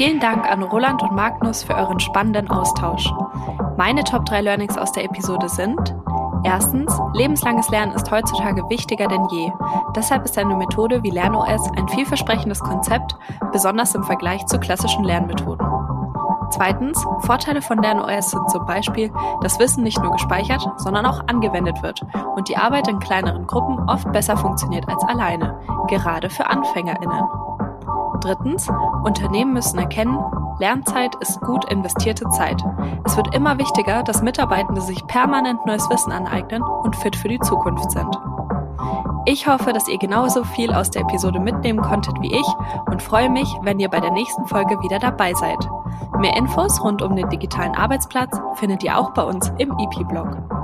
Vielen 0.03 0.19
Dank 0.19 0.49
an 0.49 0.63
Roland 0.63 1.03
und 1.03 1.11
Magnus 1.11 1.61
für 1.61 1.75
euren 1.75 1.99
spannenden 1.99 2.49
Austausch. 2.49 3.07
Meine 3.77 4.03
Top 4.03 4.25
3 4.25 4.41
Learnings 4.41 4.75
aus 4.75 4.91
der 4.93 5.03
Episode 5.03 5.47
sind 5.47 5.95
Erstens, 6.43 6.91
lebenslanges 7.13 7.69
Lernen 7.69 7.93
ist 7.93 8.09
heutzutage 8.09 8.67
wichtiger 8.67 9.07
denn 9.07 9.27
je. 9.31 9.51
Deshalb 9.95 10.25
ist 10.25 10.39
eine 10.39 10.55
Methode 10.55 11.03
wie 11.03 11.11
LernOS 11.11 11.69
ein 11.77 11.87
vielversprechendes 11.87 12.61
Konzept, 12.61 13.15
besonders 13.51 13.93
im 13.93 14.03
Vergleich 14.03 14.43
zu 14.47 14.57
klassischen 14.57 15.03
Lernmethoden. 15.03 15.67
Zweitens, 16.49 17.05
Vorteile 17.19 17.61
von 17.61 17.77
LernOS 17.77 18.31
sind 18.31 18.49
zum 18.49 18.65
Beispiel, 18.65 19.11
dass 19.43 19.59
Wissen 19.59 19.83
nicht 19.83 20.01
nur 20.01 20.13
gespeichert, 20.13 20.67
sondern 20.77 21.05
auch 21.05 21.27
angewendet 21.27 21.83
wird 21.83 22.01
und 22.35 22.49
die 22.49 22.57
Arbeit 22.57 22.87
in 22.87 22.97
kleineren 22.97 23.45
Gruppen 23.45 23.87
oft 23.87 24.11
besser 24.11 24.35
funktioniert 24.35 24.89
als 24.89 25.03
alleine, 25.03 25.59
gerade 25.87 26.31
für 26.31 26.49
AnfängerInnen. 26.49 27.40
Drittens, 28.21 28.69
Unternehmen 29.03 29.53
müssen 29.53 29.79
erkennen, 29.79 30.17
Lernzeit 30.59 31.15
ist 31.21 31.41
gut 31.41 31.65
investierte 31.71 32.29
Zeit. 32.29 32.61
Es 33.03 33.17
wird 33.17 33.35
immer 33.35 33.57
wichtiger, 33.57 34.03
dass 34.03 34.21
Mitarbeitende 34.21 34.81
sich 34.81 35.05
permanent 35.07 35.65
neues 35.65 35.89
Wissen 35.89 36.11
aneignen 36.11 36.61
und 36.61 36.95
fit 36.95 37.15
für 37.15 37.29
die 37.29 37.39
Zukunft 37.39 37.89
sind. 37.91 38.15
Ich 39.25 39.47
hoffe, 39.47 39.73
dass 39.73 39.87
ihr 39.87 39.97
genauso 39.97 40.43
viel 40.43 40.71
aus 40.71 40.91
der 40.91 41.01
Episode 41.01 41.39
mitnehmen 41.39 41.81
konntet 41.81 42.15
wie 42.21 42.33
ich 42.33 42.47
und 42.91 43.01
freue 43.01 43.29
mich, 43.29 43.51
wenn 43.63 43.79
ihr 43.79 43.89
bei 43.89 43.99
der 43.99 44.11
nächsten 44.11 44.45
Folge 44.45 44.79
wieder 44.81 44.99
dabei 44.99 45.33
seid. 45.33 45.57
Mehr 46.19 46.37
Infos 46.37 46.83
rund 46.83 47.01
um 47.01 47.15
den 47.15 47.29
digitalen 47.29 47.73
Arbeitsplatz 47.73 48.39
findet 48.55 48.83
ihr 48.83 48.97
auch 48.97 49.11
bei 49.13 49.23
uns 49.23 49.51
im 49.57 49.71
EP-Blog. 49.79 50.60